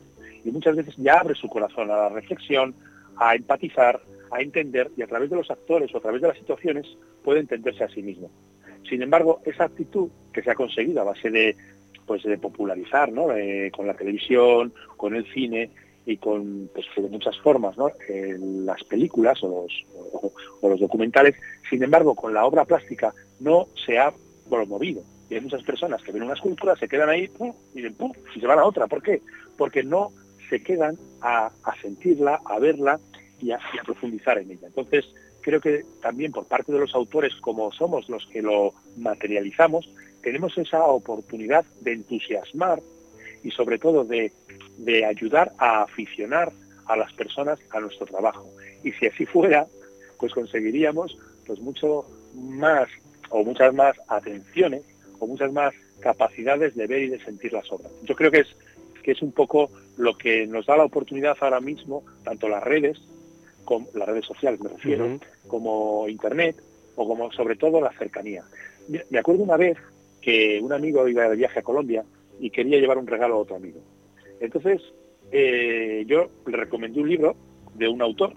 y 0.45 0.51
muchas 0.51 0.77
veces 0.77 0.95
ya 0.97 1.21
abre 1.21 1.35
su 1.35 1.49
corazón 1.49 1.91
a 1.91 1.97
la 1.97 2.09
reflexión, 2.09 2.75
a 3.17 3.35
empatizar, 3.35 4.01
a 4.31 4.41
entender 4.41 4.91
y 4.97 5.03
a 5.03 5.07
través 5.07 5.31
de 5.31 5.37
los 5.37 5.51
actores 5.51 5.95
o 5.95 5.99
a 5.99 6.01
través 6.01 6.21
de 6.23 6.29
las 6.29 6.39
situaciones 6.39 6.87
puede 7.23 7.41
entenderse 7.41 7.85
a 7.85 7.89
sí 7.89 8.03
mismo. 8.03 8.31
Sin 8.89 9.03
embargo, 9.03 9.41
esa 9.45 9.65
actitud 9.65 10.09
que 10.33 10.43
se 10.43 10.51
ha 10.51 10.55
conseguido 10.55 11.01
a 11.01 11.05
base 11.05 11.31
de, 11.31 11.57
pues, 12.09 12.25
de 12.25 12.39
popularizar 12.39 13.13
¿no? 13.13 13.31
Eh, 13.33 13.71
con 13.71 13.87
la 13.87 13.95
televisión, 13.95 14.73
con 14.97 15.15
el 15.15 15.25
cine 15.33 15.71
y 16.07 16.17
con 16.17 16.71
pues, 16.75 16.87
de 16.97 17.09
muchas 17.09 17.39
formas 17.39 17.77
¿no? 17.79 17.91
las 18.65 18.83
películas 18.85 19.41
o 19.45 19.49
los, 19.49 20.33
o, 20.63 20.69
los 20.69 20.81
documentales, 20.81 21.37
sin 21.69 21.83
embargo, 21.85 22.17
con 22.17 22.35
la 22.35 22.47
obra 22.47 22.65
plástica 22.65 23.13
no 23.39 23.69
se 23.87 23.99
ha 23.99 24.13
promovido. 24.49 25.03
Y 25.31 25.35
hay 25.35 25.43
muchas 25.43 25.63
personas 25.63 26.03
que 26.03 26.11
ven 26.11 26.23
una 26.23 26.33
escultura, 26.33 26.75
se 26.75 26.89
quedan 26.89 27.11
ahí 27.11 27.31
y, 27.75 27.87
y 27.87 28.41
se 28.41 28.47
van 28.47 28.59
a 28.59 28.65
otra. 28.65 28.87
¿Por 28.87 29.03
qué? 29.03 29.21
Porque 29.59 29.83
no 29.83 30.11
se 30.49 30.63
quedan 30.63 30.97
a, 31.21 31.51
sentirla, 31.83 32.41
a 32.45 32.59
verla 32.59 32.99
y 33.41 33.51
a, 33.51 33.61
profundizar 33.85 34.39
en 34.39 34.51
ella. 34.51 34.67
Entonces, 34.67 35.05
creo 35.41 35.61
que 35.61 35.85
también 36.03 36.33
por 36.33 36.47
parte 36.47 36.73
de 36.73 36.79
los 36.79 36.95
autores, 36.95 37.35
como 37.41 37.73
somos 37.73 38.09
los 38.09 38.27
que 38.27 38.43
lo 38.43 38.73
materializamos, 38.97 39.89
tenemos 40.29 40.59
esa 40.59 40.85
oportunidad 40.85 41.65
de 41.81 41.95
entusiasmar 41.95 42.83
y 43.43 43.51
sobre 43.51 43.79
todo 43.79 44.05
de, 44.05 44.31
de 44.77 45.07
ayudar 45.07 45.55
a 45.57 45.81
aficionar 45.85 46.53
a 46.85 46.99
las 46.99 47.15
personas 47.15 47.59
a 47.71 47.81
nuestro 47.81 48.05
trabajo. 48.05 48.47
Y 48.85 48.93
si 48.93 49.07
así 49.07 49.25
fuera, 49.25 49.67
pues 50.19 50.35
conseguiríamos 50.35 51.17
pues 51.47 51.59
mucho 51.61 52.05
más 52.35 52.91
o 53.31 53.43
muchas 53.43 53.73
más 53.73 53.97
atenciones 54.07 54.83
o 55.19 55.27
muchas 55.27 55.51
más 55.51 55.73
capacidades 56.01 56.75
de 56.75 56.87
ver 56.87 57.05
y 57.05 57.09
de 57.09 57.25
sentir 57.25 57.55
las 57.55 57.73
obras. 57.73 57.91
Yo 58.03 58.15
creo 58.15 58.31
que 58.31 58.41
es 58.41 58.49
que 59.03 59.13
es 59.13 59.23
un 59.23 59.33
poco 59.33 59.71
lo 59.97 60.19
que 60.19 60.47
nos 60.47 60.67
da 60.67 60.77
la 60.77 60.85
oportunidad 60.85 61.39
ahora 61.41 61.61
mismo, 61.63 62.05
tanto 62.23 62.51
las 62.51 62.63
redes, 62.63 63.01
como 63.65 63.89
las 63.95 64.07
redes 64.07 64.27
sociales 64.27 64.61
me 64.61 64.69
refiero, 64.69 65.19
como 65.47 66.07
Internet, 66.07 66.57
o 66.97 67.09
como 67.09 67.33
sobre 67.33 67.57
todo 67.57 67.81
la 67.81 67.93
cercanía. 67.93 68.45
Me 69.09 69.19
acuerdo 69.19 69.45
una 69.45 69.57
vez 69.57 69.79
que 70.21 70.61
un 70.61 70.73
amigo 70.73 71.07
iba 71.09 71.29
de 71.29 71.37
viaje 71.37 71.61
a 71.61 71.63
Colombia 71.63 72.05
y 72.41 72.51
quería 72.51 72.79
llevar 72.79 72.99
un 72.99 73.07
regalo 73.07 73.35
a 73.35 73.39
otro 73.39 73.57
amigo. 73.57 73.81
Entonces, 74.41 74.83
eh, 75.31 76.05
yo 76.07 76.29
le 76.47 76.57
recomendé 76.57 77.01
un 77.01 77.09
libro 77.09 77.37
de 77.75 77.89
un 77.89 78.03
autor 78.03 78.33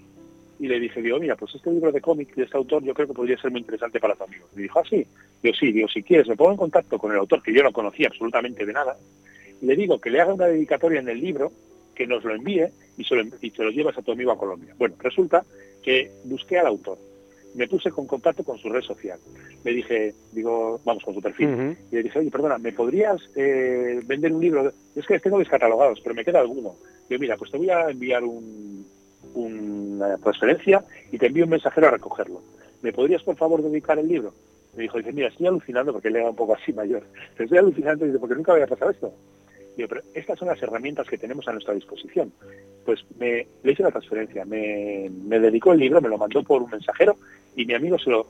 y 0.60 0.68
le 0.68 0.80
dije, 0.80 1.02
digo, 1.02 1.20
mira, 1.20 1.36
pues 1.36 1.56
este 1.56 1.72
libro 1.72 1.92
de 1.92 2.02
cómic 2.02 2.36
de 2.36 2.44
este 2.44 2.58
autor 2.58 2.84
yo 2.84 2.94
creo 2.94 3.08
que 3.08 3.14
podría 3.14 3.38
ser 3.38 3.50
muy 3.50 3.62
interesante 3.62 4.00
para 4.00 4.16
tu 4.16 4.24
amigo. 4.24 4.46
Me 4.56 4.62
dijo, 4.62 4.80
ah, 4.80 4.84
sí. 4.88 5.06
Digo, 5.42 5.56
sí, 5.56 5.72
digo, 5.72 5.88
si 5.88 6.04
quieres, 6.04 6.28
me 6.28 6.36
pongo 6.36 6.52
en 6.52 6.58
contacto 6.58 7.00
con 7.00 7.12
el 7.12 7.18
autor, 7.18 7.42
que 7.42 7.54
yo 7.54 7.64
no 7.64 7.72
conocía 7.72 8.08
absolutamente 8.08 8.66
de 8.66 8.74
nada, 8.74 8.96
le 9.62 9.76
digo 9.76 10.00
que 10.00 10.12
le 10.12 10.22
haga 10.22 10.34
una 10.34 10.48
dedicatoria 10.48 11.00
en 11.00 11.10
el 11.10 11.20
libro, 11.20 11.52
que 11.96 12.06
nos 12.06 12.24
lo 12.24 12.36
envíe 12.36 12.68
y 12.98 13.04
se 13.04 13.16
lo, 13.16 13.24
y 13.24 13.54
lo 13.58 13.72
llevas 13.72 13.98
a 13.98 14.02
tu 14.02 14.12
amigo 14.12 14.32
a 14.32 14.38
Colombia. 14.38 14.76
Bueno, 14.78 14.96
resulta 15.00 15.44
que 15.82 16.12
busqué 16.26 16.60
al 16.60 16.68
autor, 16.68 16.98
me 17.54 17.68
puse 17.68 17.92
con 17.92 18.08
contacto 18.08 18.44
con 18.44 18.58
su 18.58 18.70
red 18.70 18.82
social. 18.82 19.20
Le 19.64 19.72
dije, 19.72 20.14
digo, 20.32 20.80
vamos, 20.84 21.04
con 21.04 21.14
su 21.14 21.22
perfil. 21.22 21.78
Y 21.92 21.96
le 21.96 22.04
dije, 22.04 22.20
oye, 22.20 22.32
perdona, 22.32 22.58
¿me 22.58 22.72
podrías 22.72 23.22
eh, 23.36 24.00
vender 24.06 24.34
un 24.34 24.42
libro? 24.42 24.72
Es 24.96 25.06
que 25.06 25.20
tengo 25.20 25.40
descatalogados, 25.40 26.00
pero 26.02 26.16
me 26.16 26.24
queda 26.26 26.40
alguno. 26.40 26.76
Digo, 27.10 27.20
mira, 27.20 27.38
pues 27.38 27.52
te 27.52 27.58
voy 27.58 27.70
a 27.70 27.90
enviar 27.90 28.24
una 29.34 30.18
transferencia 30.18 30.84
y 31.12 31.18
te 31.18 31.28
envío 31.28 31.44
un 31.46 31.52
mensajero 31.52 31.88
a 31.88 31.92
recogerlo. 31.92 32.42
¿Me 32.82 32.94
podrías, 32.94 33.24
por 33.24 33.36
favor, 33.36 33.62
dedicar 33.62 34.00
el 34.00 34.08
libro? 34.08 34.34
Me 34.76 34.84
dijo, 34.84 34.98
dice, 34.98 35.12
mira, 35.12 35.28
estoy 35.28 35.48
alucinando, 35.48 35.92
porque 35.92 36.08
él 36.08 36.16
era 36.16 36.30
un 36.30 36.36
poco 36.36 36.56
así 36.56 36.72
mayor. 36.72 37.04
Estoy 37.38 37.58
alucinando, 37.58 38.06
dice, 38.06 38.20
porque 38.20 38.36
nunca 38.36 38.54
había 38.54 38.68
pasado 38.68 38.92
esto 38.92 39.14
pero 39.76 40.02
estas 40.14 40.38
son 40.38 40.48
las 40.48 40.62
herramientas 40.62 41.08
que 41.08 41.18
tenemos 41.18 41.48
a 41.48 41.54
nuestra 41.54 41.74
disposición. 41.74 42.32
Pues 42.86 43.04
me, 43.18 43.48
le 43.64 43.72
hice 43.72 43.84
la 43.84 43.92
transferencia, 43.92 44.46
me, 44.46 45.10
dedicó 45.40 45.74
el 45.74 45.80
libro, 45.80 46.02
me 46.02 46.10
lo 46.10 46.18
mandó 46.18 46.44
por 46.44 46.62
un 46.62 46.70
mensajero 46.70 47.18
y 47.56 47.66
mi 47.66 47.74
amigo 47.74 47.98
se 47.98 48.10
lo, 48.10 48.28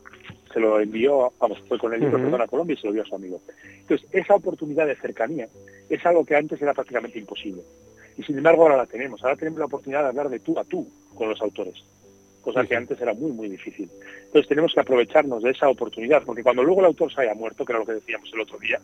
se 0.54 0.60
lo 0.60 0.80
envió, 0.80 1.32
vamos, 1.40 1.60
fue 1.68 1.78
con 1.78 1.94
el 1.94 2.02
libro, 2.02 2.18
perdón, 2.18 2.42
a 2.42 2.48
Colombia 2.48 2.74
y 2.74 2.78
se 2.78 2.88
lo 2.88 2.94
dio 2.94 3.02
a 3.02 3.06
su 3.06 3.16
amigo. 3.16 3.42
Entonces, 3.80 4.08
esa 4.12 4.36
oportunidad 4.36 4.88
de 4.88 4.96
cercanía 4.96 5.48
es 5.90 6.06
algo 6.06 6.26
que 6.26 6.36
antes 6.36 6.62
era 6.62 6.74
prácticamente 6.74 7.20
imposible. 7.20 7.62
Y 8.18 8.24
sin 8.24 8.38
embargo 8.38 8.64
ahora 8.64 8.78
la 8.78 8.86
tenemos, 8.86 9.24
ahora 9.24 9.36
tenemos 9.36 9.60
la 9.60 9.66
oportunidad 9.66 10.04
de 10.04 10.10
hablar 10.10 10.30
de 10.30 10.40
tú 10.40 10.60
a 10.60 10.64
tú 10.64 10.88
con 11.16 11.30
los 11.30 11.42
autores, 11.42 11.84
cosa 12.42 12.66
que 12.66 12.76
antes 12.76 13.00
era 13.00 13.14
muy, 13.14 13.32
muy 13.32 13.50
difícil. 13.50 13.90
Entonces 14.26 14.48
tenemos 14.48 14.74
que 14.74 14.80
aprovecharnos 14.80 15.42
de 15.44 15.52
esa 15.52 15.70
oportunidad, 15.70 16.24
porque 16.24 16.44
cuando 16.44 16.64
luego 16.64 16.82
el 16.82 16.88
autor 16.88 17.14
se 17.14 17.22
haya 17.22 17.34
muerto, 17.34 17.66
que 17.66 17.72
era 17.72 17.80
lo 17.80 17.86
que 17.86 17.94
decíamos 17.94 18.30
el 18.34 18.42
otro 18.42 18.58
día, 18.60 18.80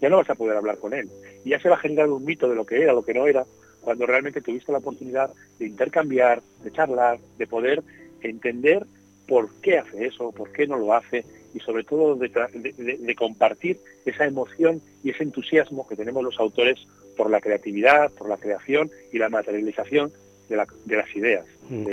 ya 0.00 0.08
no 0.08 0.18
vas 0.18 0.30
a 0.30 0.34
poder 0.34 0.56
hablar 0.56 0.78
con 0.78 0.94
él. 0.94 1.08
Y 1.44 1.50
ya 1.50 1.60
se 1.60 1.68
va 1.68 1.76
a 1.76 1.80
generar 1.80 2.08
un 2.08 2.24
mito 2.24 2.48
de 2.48 2.54
lo 2.54 2.64
que 2.64 2.82
era, 2.82 2.92
lo 2.92 3.04
que 3.04 3.14
no 3.14 3.26
era, 3.26 3.44
cuando 3.80 4.06
realmente 4.06 4.40
tuviste 4.40 4.72
la 4.72 4.78
oportunidad 4.78 5.30
de 5.58 5.66
intercambiar, 5.66 6.42
de 6.62 6.72
charlar, 6.72 7.18
de 7.38 7.46
poder 7.46 7.82
entender 8.22 8.84
por 9.26 9.50
qué 9.60 9.78
hace 9.78 10.06
eso, 10.06 10.32
por 10.32 10.52
qué 10.52 10.66
no 10.66 10.78
lo 10.78 10.94
hace 10.94 11.24
y 11.54 11.60
sobre 11.60 11.84
todo 11.84 12.16
de, 12.16 13.14
compartir 13.14 13.78
esa 14.04 14.24
emoción 14.24 14.80
y 15.02 15.10
ese 15.10 15.22
entusiasmo 15.22 15.86
que 15.86 15.96
tenemos 15.96 16.22
los 16.22 16.38
autores 16.38 16.78
por 17.16 17.30
la 17.30 17.40
creatividad, 17.40 18.10
por 18.12 18.28
la 18.28 18.36
creación 18.36 18.90
y 19.12 19.18
la 19.18 19.28
materialización 19.28 20.12
de, 20.48 20.56
las 20.56 21.16
ideas. 21.16 21.44
Mm. 21.68 21.84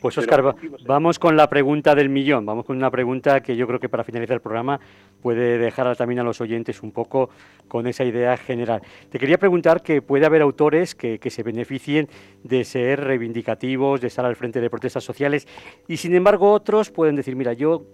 pues 0.00 0.18
Oscar, 0.18 0.54
vamos 0.86 1.18
con 1.18 1.36
la 1.36 1.48
pregunta 1.48 1.94
del 1.94 2.08
millón, 2.08 2.44
vamos 2.44 2.64
con 2.64 2.76
una 2.76 2.90
pregunta 2.90 3.40
que 3.40 3.56
yo 3.56 3.66
creo 3.66 3.78
que 3.78 3.88
para 3.88 4.02
finalizar 4.02 4.34
el 4.34 4.40
programa 4.40 4.80
puede 5.22 5.58
dejar 5.58 5.96
también 5.96 6.20
a 6.20 6.24
los 6.24 6.40
oyentes 6.40 6.82
un 6.82 6.90
poco 6.92 7.30
con 7.68 7.86
esa 7.86 8.04
idea 8.04 8.36
general. 8.36 8.82
Te 9.10 9.18
quería 9.18 9.38
preguntar 9.38 9.82
que 9.82 10.02
puede 10.02 10.26
haber 10.26 10.42
autores 10.42 10.94
que, 10.94 11.18
que 11.18 11.30
se 11.30 11.42
beneficien 11.42 12.08
de 12.42 12.64
ser 12.64 13.04
reivindicativos, 13.04 14.00
de 14.00 14.08
estar 14.08 14.24
al 14.24 14.36
frente 14.36 14.60
de 14.60 14.70
protestas 14.70 15.04
sociales 15.04 15.46
y 15.86 15.96
sin 15.98 16.14
embargo 16.14 16.52
otros 16.52 16.90
pueden 16.90 17.16
decir, 17.16 17.36
mira, 17.36 17.52
yo 17.52 17.86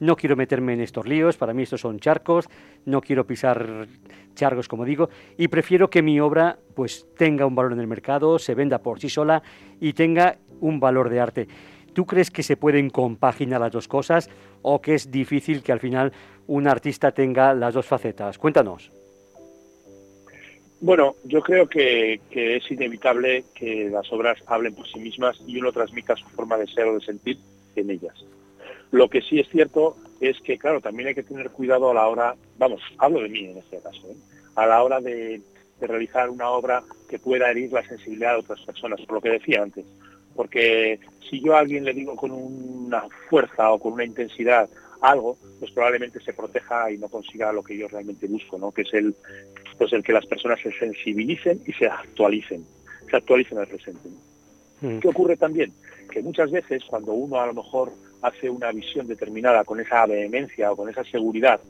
no 0.00 0.16
quiero 0.16 0.36
meterme 0.36 0.74
en 0.74 0.80
estos 0.80 1.06
líos, 1.06 1.36
para 1.36 1.54
mí 1.54 1.62
estos 1.62 1.80
son 1.80 1.98
charcos, 1.98 2.48
no 2.84 3.00
quiero 3.00 3.26
pisar 3.26 3.86
charcos, 4.34 4.68
como 4.68 4.84
digo, 4.84 5.10
y 5.36 5.48
prefiero 5.48 5.90
que 5.90 6.02
mi 6.02 6.20
obra 6.20 6.58
pues 6.74 7.06
tenga 7.16 7.46
un 7.46 7.54
valor 7.54 7.72
en 7.72 7.80
el 7.80 7.86
mercado, 7.86 8.38
se 8.38 8.54
venda 8.54 8.78
por 8.78 9.00
sí 9.00 9.08
sola 9.08 9.42
y 9.80 9.92
tenga 9.92 10.38
un 10.60 10.80
valor 10.80 11.10
de 11.10 11.20
arte. 11.20 11.48
¿Tú 11.92 12.06
crees 12.06 12.30
que 12.30 12.42
se 12.42 12.56
pueden 12.56 12.88
compaginar 12.88 13.60
las 13.60 13.72
dos 13.72 13.86
cosas 13.86 14.30
o 14.62 14.80
que 14.80 14.94
es 14.94 15.10
difícil 15.10 15.62
que 15.62 15.72
al 15.72 15.80
final 15.80 16.12
un 16.46 16.66
artista 16.66 17.12
tenga 17.12 17.52
las 17.52 17.74
dos 17.74 17.86
facetas? 17.86 18.38
Cuéntanos. 18.38 18.90
Bueno, 20.80 21.14
yo 21.24 21.42
creo 21.42 21.68
que, 21.68 22.20
que, 22.30 22.56
es 22.56 22.68
inevitable 22.70 23.44
que 23.54 23.88
las 23.88 24.10
obras 24.12 24.42
hablen 24.46 24.74
por 24.74 24.88
sí 24.88 24.98
mismas 24.98 25.40
y 25.46 25.56
uno 25.58 25.70
transmita 25.70 26.16
su 26.16 26.26
forma 26.30 26.56
de 26.56 26.66
ser 26.66 26.86
o 26.86 26.94
de 26.94 27.04
sentir 27.04 27.38
en 27.76 27.90
ellas. 27.90 28.24
Lo 28.92 29.08
que 29.08 29.22
sí 29.22 29.40
es 29.40 29.48
cierto 29.48 29.96
es 30.20 30.38
que, 30.42 30.58
claro, 30.58 30.80
también 30.80 31.08
hay 31.08 31.14
que 31.14 31.22
tener 31.22 31.50
cuidado 31.50 31.90
a 31.90 31.94
la 31.94 32.06
hora, 32.06 32.36
vamos, 32.58 32.80
hablo 32.98 33.22
de 33.22 33.28
mí 33.30 33.46
en 33.46 33.58
este 33.58 33.80
caso, 33.80 34.06
¿eh? 34.08 34.16
a 34.54 34.66
la 34.66 34.82
hora 34.82 35.00
de, 35.00 35.40
realizar 35.80 36.30
una 36.30 36.48
obra 36.50 36.84
que 37.08 37.18
pueda 37.18 37.50
herir 37.50 37.72
la 37.72 37.82
sensibilidad 37.82 38.34
de 38.34 38.40
otras 38.40 38.60
personas, 38.60 39.00
por 39.00 39.14
lo 39.14 39.20
que 39.20 39.30
decía 39.30 39.62
antes. 39.62 39.84
Porque 40.36 41.00
si 41.28 41.40
yo 41.40 41.56
a 41.56 41.58
alguien 41.58 41.84
le 41.84 41.92
digo 41.92 42.14
con 42.14 42.30
una 42.30 43.04
fuerza 43.28 43.72
o 43.72 43.80
con 43.80 43.94
una 43.94 44.04
intensidad 44.04 44.70
algo, 45.00 45.36
pues 45.58 45.72
probablemente 45.72 46.20
se 46.20 46.34
proteja 46.34 46.88
y 46.92 46.98
no 46.98 47.08
consiga 47.08 47.52
lo 47.52 47.64
que 47.64 47.76
yo 47.76 47.88
realmente 47.88 48.28
busco, 48.28 48.58
¿no? 48.58 48.70
Que 48.70 48.82
es 48.82 48.94
el, 48.94 49.16
pues 49.76 49.92
el 49.92 50.04
que 50.04 50.12
las 50.12 50.24
personas 50.24 50.60
se 50.60 50.70
sensibilicen 50.70 51.60
y 51.66 51.72
se 51.72 51.86
actualicen, 51.86 52.64
se 53.10 53.16
actualicen 53.16 53.58
al 53.58 53.66
presente. 53.66 54.08
Mm. 54.82 54.98
¿Qué 54.98 55.08
ocurre 55.08 55.36
también? 55.36 55.72
Que 56.10 56.22
muchas 56.22 56.50
veces 56.50 56.82
cuando 56.84 57.12
uno 57.12 57.40
a 57.40 57.46
lo 57.46 57.54
mejor 57.54 57.92
hace 58.20 58.50
una 58.50 58.70
visión 58.72 59.06
determinada 59.06 59.64
con 59.64 59.80
esa 59.80 60.06
vehemencia 60.06 60.72
o 60.72 60.76
con 60.76 60.88
esa 60.88 61.04
seguridad. 61.04 61.60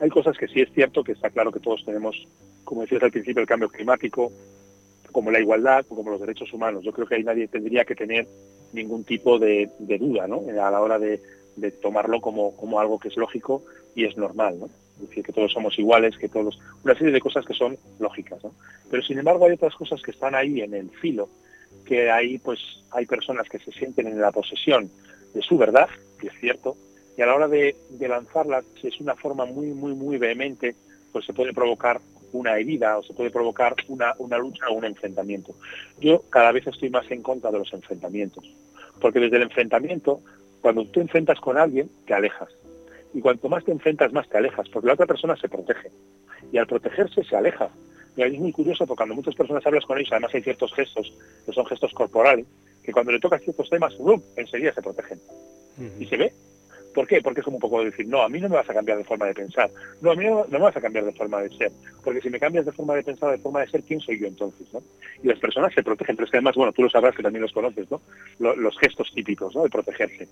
Hay 0.00 0.08
cosas 0.08 0.36
que 0.36 0.48
sí 0.48 0.60
es 0.60 0.72
cierto 0.72 1.04
que 1.04 1.12
está 1.12 1.30
claro 1.30 1.52
que 1.52 1.60
todos 1.60 1.84
tenemos, 1.84 2.26
como 2.64 2.82
decías 2.82 3.02
al 3.02 3.12
principio, 3.12 3.42
el 3.42 3.46
cambio 3.46 3.68
climático, 3.68 4.32
como 5.12 5.30
la 5.30 5.40
igualdad, 5.40 5.84
como 5.86 6.10
los 6.10 6.20
derechos 6.20 6.52
humanos. 6.52 6.82
Yo 6.84 6.92
creo 6.92 7.06
que 7.06 7.16
ahí 7.16 7.22
nadie 7.22 7.48
tendría 7.48 7.84
que 7.84 7.94
tener 7.94 8.26
ningún 8.72 9.04
tipo 9.04 9.38
de, 9.38 9.70
duda 9.78 10.26
¿no? 10.26 10.42
a 10.48 10.70
la 10.70 10.80
hora 10.80 10.98
de, 10.98 11.20
tomarlo 11.82 12.20
como, 12.20 12.56
como, 12.56 12.80
algo 12.80 12.98
que 12.98 13.08
es 13.08 13.16
lógico 13.16 13.62
y 13.94 14.04
es 14.04 14.16
normal. 14.16 14.58
¿no? 14.58 14.66
Es 14.66 15.08
decir, 15.08 15.24
que 15.24 15.32
todos 15.32 15.52
somos 15.52 15.78
iguales, 15.78 16.16
que 16.16 16.28
todos... 16.28 16.58
Una 16.84 16.94
serie 16.94 17.12
de 17.12 17.20
cosas 17.20 17.44
que 17.44 17.54
son 17.54 17.76
lógicas. 17.98 18.42
¿no? 18.42 18.52
Pero 18.90 19.02
sin 19.02 19.18
embargo 19.18 19.46
hay 19.46 19.52
otras 19.52 19.74
cosas 19.74 20.00
que 20.02 20.12
están 20.12 20.34
ahí 20.34 20.60
en 20.62 20.74
el 20.74 20.90
filo, 20.90 21.28
que 21.84 22.10
ahí 22.10 22.38
pues 22.38 22.60
hay 22.90 23.06
personas 23.06 23.48
que 23.48 23.58
se 23.58 23.72
sienten 23.72 24.06
en 24.06 24.20
la 24.20 24.32
posesión 24.32 24.90
de 25.34 25.42
su 25.42 25.58
verdad, 25.58 25.88
que 26.18 26.28
es 26.28 26.34
cierto, 26.40 26.76
y 27.16 27.22
a 27.22 27.26
la 27.26 27.34
hora 27.34 27.48
de, 27.48 27.76
lanzarla, 28.00 28.62
si 28.80 28.88
es 28.88 29.00
una 29.00 29.14
forma 29.14 29.44
muy, 29.44 29.68
muy, 29.68 29.94
muy 29.94 30.16
vehemente, 30.16 30.74
pues 31.12 31.26
se 31.26 31.32
puede 31.32 31.52
provocar 31.52 32.00
una 32.32 32.56
herida 32.56 32.96
o 32.98 33.02
se 33.02 33.12
puede 33.12 33.30
provocar 33.30 33.74
una, 33.88 34.14
una 34.18 34.38
lucha 34.38 34.68
o 34.68 34.74
un 34.74 34.84
enfrentamiento. 34.84 35.54
Yo 36.00 36.22
cada 36.30 36.52
vez 36.52 36.66
estoy 36.66 36.90
más 36.90 37.10
en 37.10 37.22
contra 37.22 37.50
de 37.50 37.58
los 37.58 37.72
enfrentamientos, 37.72 38.44
porque 39.00 39.20
desde 39.20 39.36
el 39.36 39.42
enfrentamiento, 39.42 40.20
cuando 40.60 40.84
tú 40.86 41.00
enfrentas 41.00 41.40
con 41.40 41.58
alguien, 41.58 41.90
te 42.06 42.14
alejas. 42.14 42.48
Y 43.12 43.20
cuanto 43.20 43.48
más 43.48 43.64
te 43.64 43.72
enfrentas, 43.72 44.12
más 44.12 44.28
te 44.28 44.38
alejas, 44.38 44.68
porque 44.68 44.86
la 44.86 44.94
otra 44.94 45.06
persona 45.06 45.36
se 45.36 45.48
protege. 45.48 45.90
Y 46.52 46.58
al 46.58 46.66
protegerse 46.66 47.24
se 47.24 47.36
aleja. 47.36 47.70
Es 48.16 48.38
muy 48.38 48.52
curioso 48.52 48.86
porque 48.86 48.98
cuando 48.98 49.14
muchas 49.14 49.34
personas 49.34 49.64
hablas 49.66 49.84
con 49.84 49.98
ellos, 49.98 50.12
además 50.12 50.34
hay 50.34 50.42
ciertos 50.42 50.72
gestos, 50.74 51.12
que 51.46 51.52
son 51.52 51.66
gestos 51.66 51.92
corporales, 51.92 52.46
que 52.82 52.92
cuando 52.92 53.12
le 53.12 53.20
tocas 53.20 53.42
ciertos 53.42 53.68
temas, 53.68 53.96
¡bum! 53.98 54.20
enseguida 54.36 54.72
se 54.72 54.82
protegen. 54.82 55.20
Y 55.98 56.06
se 56.06 56.16
ve. 56.16 56.32
¿Por 56.94 57.06
qué? 57.06 57.22
Porque 57.22 57.40
es 57.40 57.44
como 57.44 57.56
un 57.56 57.60
poco 57.60 57.84
decir, 57.84 58.06
no, 58.06 58.20
a 58.22 58.28
mí 58.28 58.40
no 58.40 58.48
me 58.48 58.56
vas 58.56 58.68
a 58.68 58.74
cambiar 58.74 58.98
de 58.98 59.04
forma 59.04 59.26
de 59.26 59.34
pensar, 59.34 59.70
no, 60.00 60.10
a 60.10 60.16
mí 60.16 60.24
no, 60.24 60.44
me 60.50 60.58
vas 60.58 60.76
a 60.76 60.80
cambiar 60.80 61.04
de 61.04 61.12
forma 61.12 61.40
de 61.40 61.56
ser, 61.56 61.70
porque 62.02 62.20
si 62.20 62.30
me 62.30 62.40
cambias 62.40 62.66
de 62.66 62.72
forma 62.72 62.96
de 62.96 63.04
pensar, 63.04 63.30
de 63.30 63.38
forma 63.38 63.60
de 63.60 63.68
ser, 63.70 63.82
¿quién 63.84 64.00
soy 64.00 64.18
yo 64.18 64.26
entonces? 64.26 64.66
¿no? 64.72 64.82
Y 65.22 65.28
las 65.28 65.38
personas 65.38 65.72
se 65.72 65.84
protegen, 65.84 66.16
pero 66.16 66.24
es 66.24 66.30
que 66.32 66.38
además, 66.38 66.56
bueno, 66.56 66.72
tú 66.72 66.82
lo 66.82 66.90
sabrás 66.90 67.14
que 67.14 67.22
también 67.22 67.42
los 67.42 67.52
conoces, 67.52 67.88
¿no? 67.90 68.00
Los, 68.38 68.76
gestos 68.78 69.12
típicos, 69.14 69.54
¿no? 69.54 69.62
De 69.62 69.70
protegerse. 69.70 70.28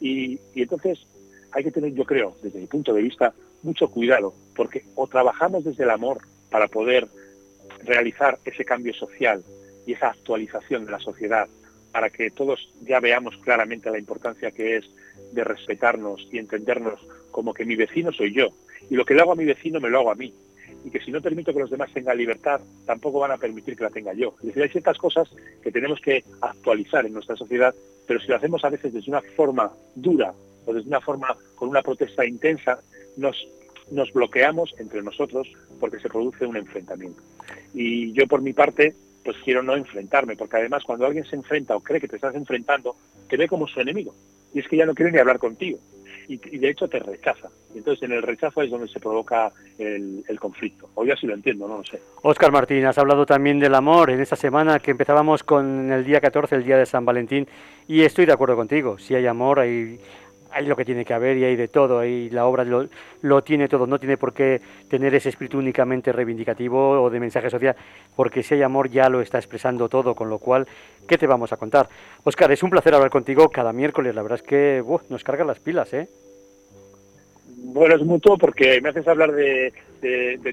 Y, 0.00 0.38
y 0.54 0.62
entonces 0.62 1.04
hay 1.52 1.64
que 1.64 1.72
tener, 1.72 1.92
yo 1.92 2.04
creo, 2.04 2.36
desde 2.42 2.60
mi 2.60 2.66
punto 2.66 2.92
de 2.92 3.02
vista, 3.02 3.34
mucho 3.62 3.88
cuidado, 3.88 4.32
porque 4.54 4.84
o 4.94 5.08
trabajamos 5.08 5.64
desde 5.64 5.84
el 5.84 5.90
amor 5.90 6.18
para 6.56 6.68
poder 6.68 7.06
realizar 7.84 8.38
ese 8.46 8.64
cambio 8.64 8.94
social 8.94 9.44
y 9.86 9.92
esa 9.92 10.08
actualización 10.08 10.86
de 10.86 10.92
la 10.92 10.98
sociedad 10.98 11.46
para 11.92 12.08
que 12.08 12.30
todos 12.30 12.72
ya 12.80 12.98
veamos 12.98 13.36
claramente 13.44 13.90
la 13.90 13.98
importancia 13.98 14.50
que 14.52 14.78
es 14.78 14.86
de 15.32 15.44
respetarnos 15.44 16.26
y 16.32 16.38
entendernos 16.38 16.98
como 17.30 17.52
que 17.52 17.66
mi 17.66 17.76
vecino 17.76 18.10
soy 18.10 18.32
yo 18.32 18.48
y 18.88 18.94
lo 18.94 19.04
que 19.04 19.12
le 19.12 19.20
hago 19.20 19.32
a 19.32 19.36
mi 19.36 19.44
vecino 19.44 19.80
me 19.80 19.90
lo 19.90 19.98
hago 19.98 20.12
a 20.12 20.14
mí 20.14 20.32
y 20.82 20.88
que 20.88 20.98
si 21.00 21.10
no 21.10 21.20
permito 21.20 21.52
que 21.52 21.60
los 21.60 21.68
demás 21.68 21.92
tengan 21.92 22.16
libertad 22.16 22.62
tampoco 22.86 23.18
van 23.18 23.32
a 23.32 23.36
permitir 23.36 23.76
que 23.76 23.84
la 23.84 23.90
tenga 23.90 24.14
yo. 24.14 24.34
Es 24.40 24.46
decir, 24.46 24.62
hay 24.62 24.70
ciertas 24.70 24.96
cosas 24.96 25.28
que 25.62 25.70
tenemos 25.70 26.00
que 26.00 26.24
actualizar 26.40 27.04
en 27.04 27.12
nuestra 27.12 27.36
sociedad, 27.36 27.74
pero 28.06 28.18
si 28.18 28.28
lo 28.28 28.36
hacemos 28.36 28.64
a 28.64 28.70
veces 28.70 28.94
desde 28.94 29.10
una 29.10 29.20
forma 29.20 29.70
dura 29.94 30.32
o 30.64 30.72
desde 30.72 30.88
una 30.88 31.02
forma 31.02 31.36
con 31.54 31.68
una 31.68 31.82
protesta 31.82 32.24
intensa, 32.24 32.80
nos 33.18 33.46
nos 33.90 34.12
bloqueamos 34.12 34.74
entre 34.78 35.02
nosotros 35.02 35.48
porque 35.78 35.98
se 36.00 36.08
produce 36.08 36.46
un 36.46 36.56
enfrentamiento. 36.56 37.22
Y 37.74 38.12
yo 38.12 38.26
por 38.26 38.42
mi 38.42 38.52
parte, 38.52 38.94
pues 39.24 39.36
quiero 39.44 39.62
no 39.62 39.76
enfrentarme, 39.76 40.36
porque 40.36 40.56
además 40.56 40.84
cuando 40.84 41.06
alguien 41.06 41.24
se 41.24 41.36
enfrenta 41.36 41.76
o 41.76 41.80
cree 41.80 42.00
que 42.00 42.08
te 42.08 42.16
estás 42.16 42.34
enfrentando, 42.34 42.96
te 43.28 43.36
ve 43.36 43.48
como 43.48 43.66
su 43.66 43.80
enemigo. 43.80 44.14
Y 44.54 44.60
es 44.60 44.68
que 44.68 44.76
ya 44.76 44.86
no 44.86 44.94
quiere 44.94 45.12
ni 45.12 45.18
hablar 45.18 45.38
contigo. 45.38 45.78
Y, 46.28 46.38
de 46.38 46.70
hecho 46.70 46.88
te 46.88 46.98
rechaza. 46.98 47.48
Entonces 47.74 48.02
en 48.02 48.12
el 48.12 48.22
rechazo 48.22 48.60
es 48.60 48.70
donde 48.70 48.88
se 48.88 48.98
provoca 48.98 49.52
el, 49.78 50.24
conflicto. 50.40 50.88
O 50.94 51.04
ya 51.04 51.14
sí 51.16 51.26
lo 51.26 51.34
entiendo, 51.34 51.68
no 51.68 51.78
lo 51.78 51.84
sé. 51.84 52.00
Óscar 52.22 52.50
Martín, 52.50 52.84
has 52.84 52.98
hablado 52.98 53.26
también 53.26 53.60
del 53.60 53.74
amor 53.74 54.10
en 54.10 54.20
esta 54.20 54.34
semana 54.34 54.80
que 54.80 54.90
empezábamos 54.90 55.44
con 55.44 55.92
el 55.92 56.04
día 56.04 56.20
14, 56.20 56.56
el 56.56 56.64
día 56.64 56.78
de 56.78 56.86
San 56.86 57.04
Valentín, 57.04 57.46
y 57.86 58.02
estoy 58.02 58.26
de 58.26 58.32
acuerdo 58.32 58.56
contigo. 58.56 58.98
Si 58.98 59.14
hay 59.14 59.26
amor, 59.26 59.60
hay 59.60 60.00
hay 60.50 60.66
lo 60.66 60.76
que 60.76 60.84
tiene 60.84 61.04
que 61.04 61.14
haber 61.14 61.36
y 61.36 61.44
hay 61.44 61.56
de 61.56 61.68
todo, 61.68 62.04
y 62.04 62.30
la 62.30 62.46
obra 62.46 62.64
lo, 62.64 63.42
tiene 63.42 63.68
todo, 63.68 63.86
no 63.86 63.98
tiene 63.98 64.16
por 64.16 64.32
qué 64.32 64.60
tener 64.88 65.14
ese 65.14 65.28
espíritu 65.28 65.58
únicamente 65.58 66.12
reivindicativo 66.12 67.02
o 67.02 67.10
de 67.10 67.20
mensaje 67.20 67.50
social, 67.50 67.76
porque 68.14 68.42
si 68.42 68.54
hay 68.54 68.62
amor 68.62 68.90
ya 68.90 69.08
lo 69.08 69.20
está 69.20 69.38
expresando 69.38 69.88
todo, 69.88 70.14
con 70.14 70.28
lo 70.28 70.38
cual, 70.38 70.66
¿qué 71.06 71.18
te 71.18 71.26
vamos 71.26 71.52
a 71.52 71.56
contar? 71.56 71.88
Oscar, 72.24 72.50
es 72.52 72.62
un 72.62 72.70
placer 72.70 72.94
hablar 72.94 73.10
contigo 73.10 73.48
cada 73.48 73.72
miércoles, 73.72 74.14
la 74.14 74.22
verdad 74.22 74.40
es 74.40 74.46
que 74.46 74.84
nos 75.08 75.24
cargan 75.24 75.46
las 75.46 75.60
pilas, 75.60 75.92
¿eh? 75.92 76.08
Bueno, 77.68 77.96
es 77.96 78.02
mutuo 78.02 78.38
porque 78.38 78.80
me 78.80 78.90
haces 78.90 79.08
hablar 79.08 79.32
de, 79.32 79.72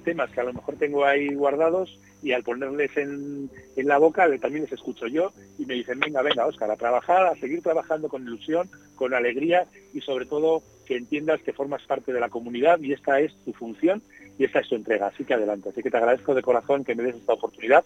temas 0.03 0.31
que 0.31 0.41
a 0.41 0.43
lo 0.43 0.51
mejor 0.51 0.75
tengo 0.77 1.05
ahí 1.05 1.33
guardados 1.35 1.99
y 2.23 2.31
al 2.31 2.41
ponerles 2.41 2.97
en, 2.97 3.51
la 3.75 3.99
boca 3.99 4.27
también 4.39 4.63
les 4.63 4.73
escucho 4.73 5.05
yo 5.05 5.31
y 5.59 5.65
me 5.67 5.75
dicen, 5.75 5.99
venga, 5.99 6.23
venga, 6.23 6.47
Óscar, 6.47 6.71
a 6.71 6.75
trabajar, 6.75 7.27
a 7.27 7.35
seguir 7.35 7.61
trabajando 7.61 8.09
con 8.09 8.23
ilusión, 8.23 8.67
con 8.95 9.13
alegría 9.13 9.67
y 9.93 10.01
sobre 10.01 10.25
todo 10.25 10.63
que 10.87 10.97
entiendas 10.97 11.41
que 11.43 11.53
formas 11.53 11.83
parte 11.83 12.11
de 12.11 12.19
la 12.19 12.29
comunidad 12.29 12.79
y 12.81 12.93
esta 12.93 13.19
es 13.19 13.31
tu 13.45 13.53
función 13.53 14.01
y 14.39 14.45
esta 14.45 14.59
es 14.59 14.67
tu 14.67 14.75
entrega. 14.75 15.07
Así 15.07 15.23
que 15.23 15.35
adelante. 15.35 15.69
Así 15.69 15.83
que 15.83 15.91
te 15.91 15.97
agradezco 15.97 16.33
de 16.33 16.41
corazón 16.41 16.83
que 16.83 16.95
me 16.95 17.03
des 17.03 17.15
esta 17.15 17.33
oportunidad 17.33 17.85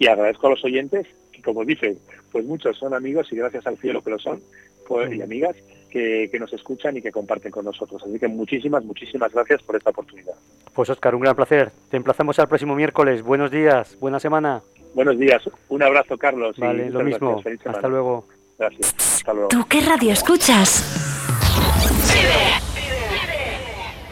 y 0.00 0.08
agradezco 0.08 0.48
a 0.48 0.50
los 0.50 0.64
oyentes 0.64 1.06
que, 1.30 1.42
como 1.42 1.64
dicen, 1.64 1.96
pues 2.32 2.44
muchos 2.44 2.76
son 2.76 2.92
amigos 2.92 3.32
y 3.32 3.36
gracias 3.36 3.68
al 3.68 3.78
cielo 3.78 4.02
que 4.02 4.10
lo 4.10 4.18
son, 4.18 4.42
pues, 4.88 5.14
y 5.14 5.22
amigas, 5.22 5.54
que, 5.94 6.38
nos 6.40 6.52
escuchan 6.52 6.96
y 6.96 7.02
que 7.02 7.12
comparten 7.12 7.52
con 7.52 7.64
nosotros. 7.64 8.02
Así 8.02 8.18
que 8.18 8.26
muchísimas, 8.26 8.84
muchísimas 8.84 9.32
gracias 9.32 9.62
por 9.62 9.76
esta 9.76 9.90
oportunidad. 9.90 10.34
Pues 10.72 10.90
Oscar, 10.90 11.14
un 11.14 11.20
gran 11.20 11.36
placer. 11.36 11.70
Te 11.88 11.96
emplazamos 11.96 12.38
al 12.40 12.48
próximo 12.48 12.74
miércoles. 12.74 13.22
Buenos 13.22 13.50
días, 13.50 13.96
buena 14.00 14.18
semana. 14.18 14.60
Buenos 14.94 15.18
días. 15.18 15.48
Un 15.68 15.82
abrazo, 15.82 16.18
Carlos. 16.18 16.56
Vale, 16.58 16.90
lo 16.90 17.00
mismo. 17.04 17.42
Hasta 17.64 17.88
luego. 17.88 18.26
Gracias. 18.58 18.94
Hasta 18.98 19.32
luego. 19.32 19.48
¿Tú 19.48 19.64
qué 19.68 19.80
radio 19.80 20.12
escuchas? 20.12 20.82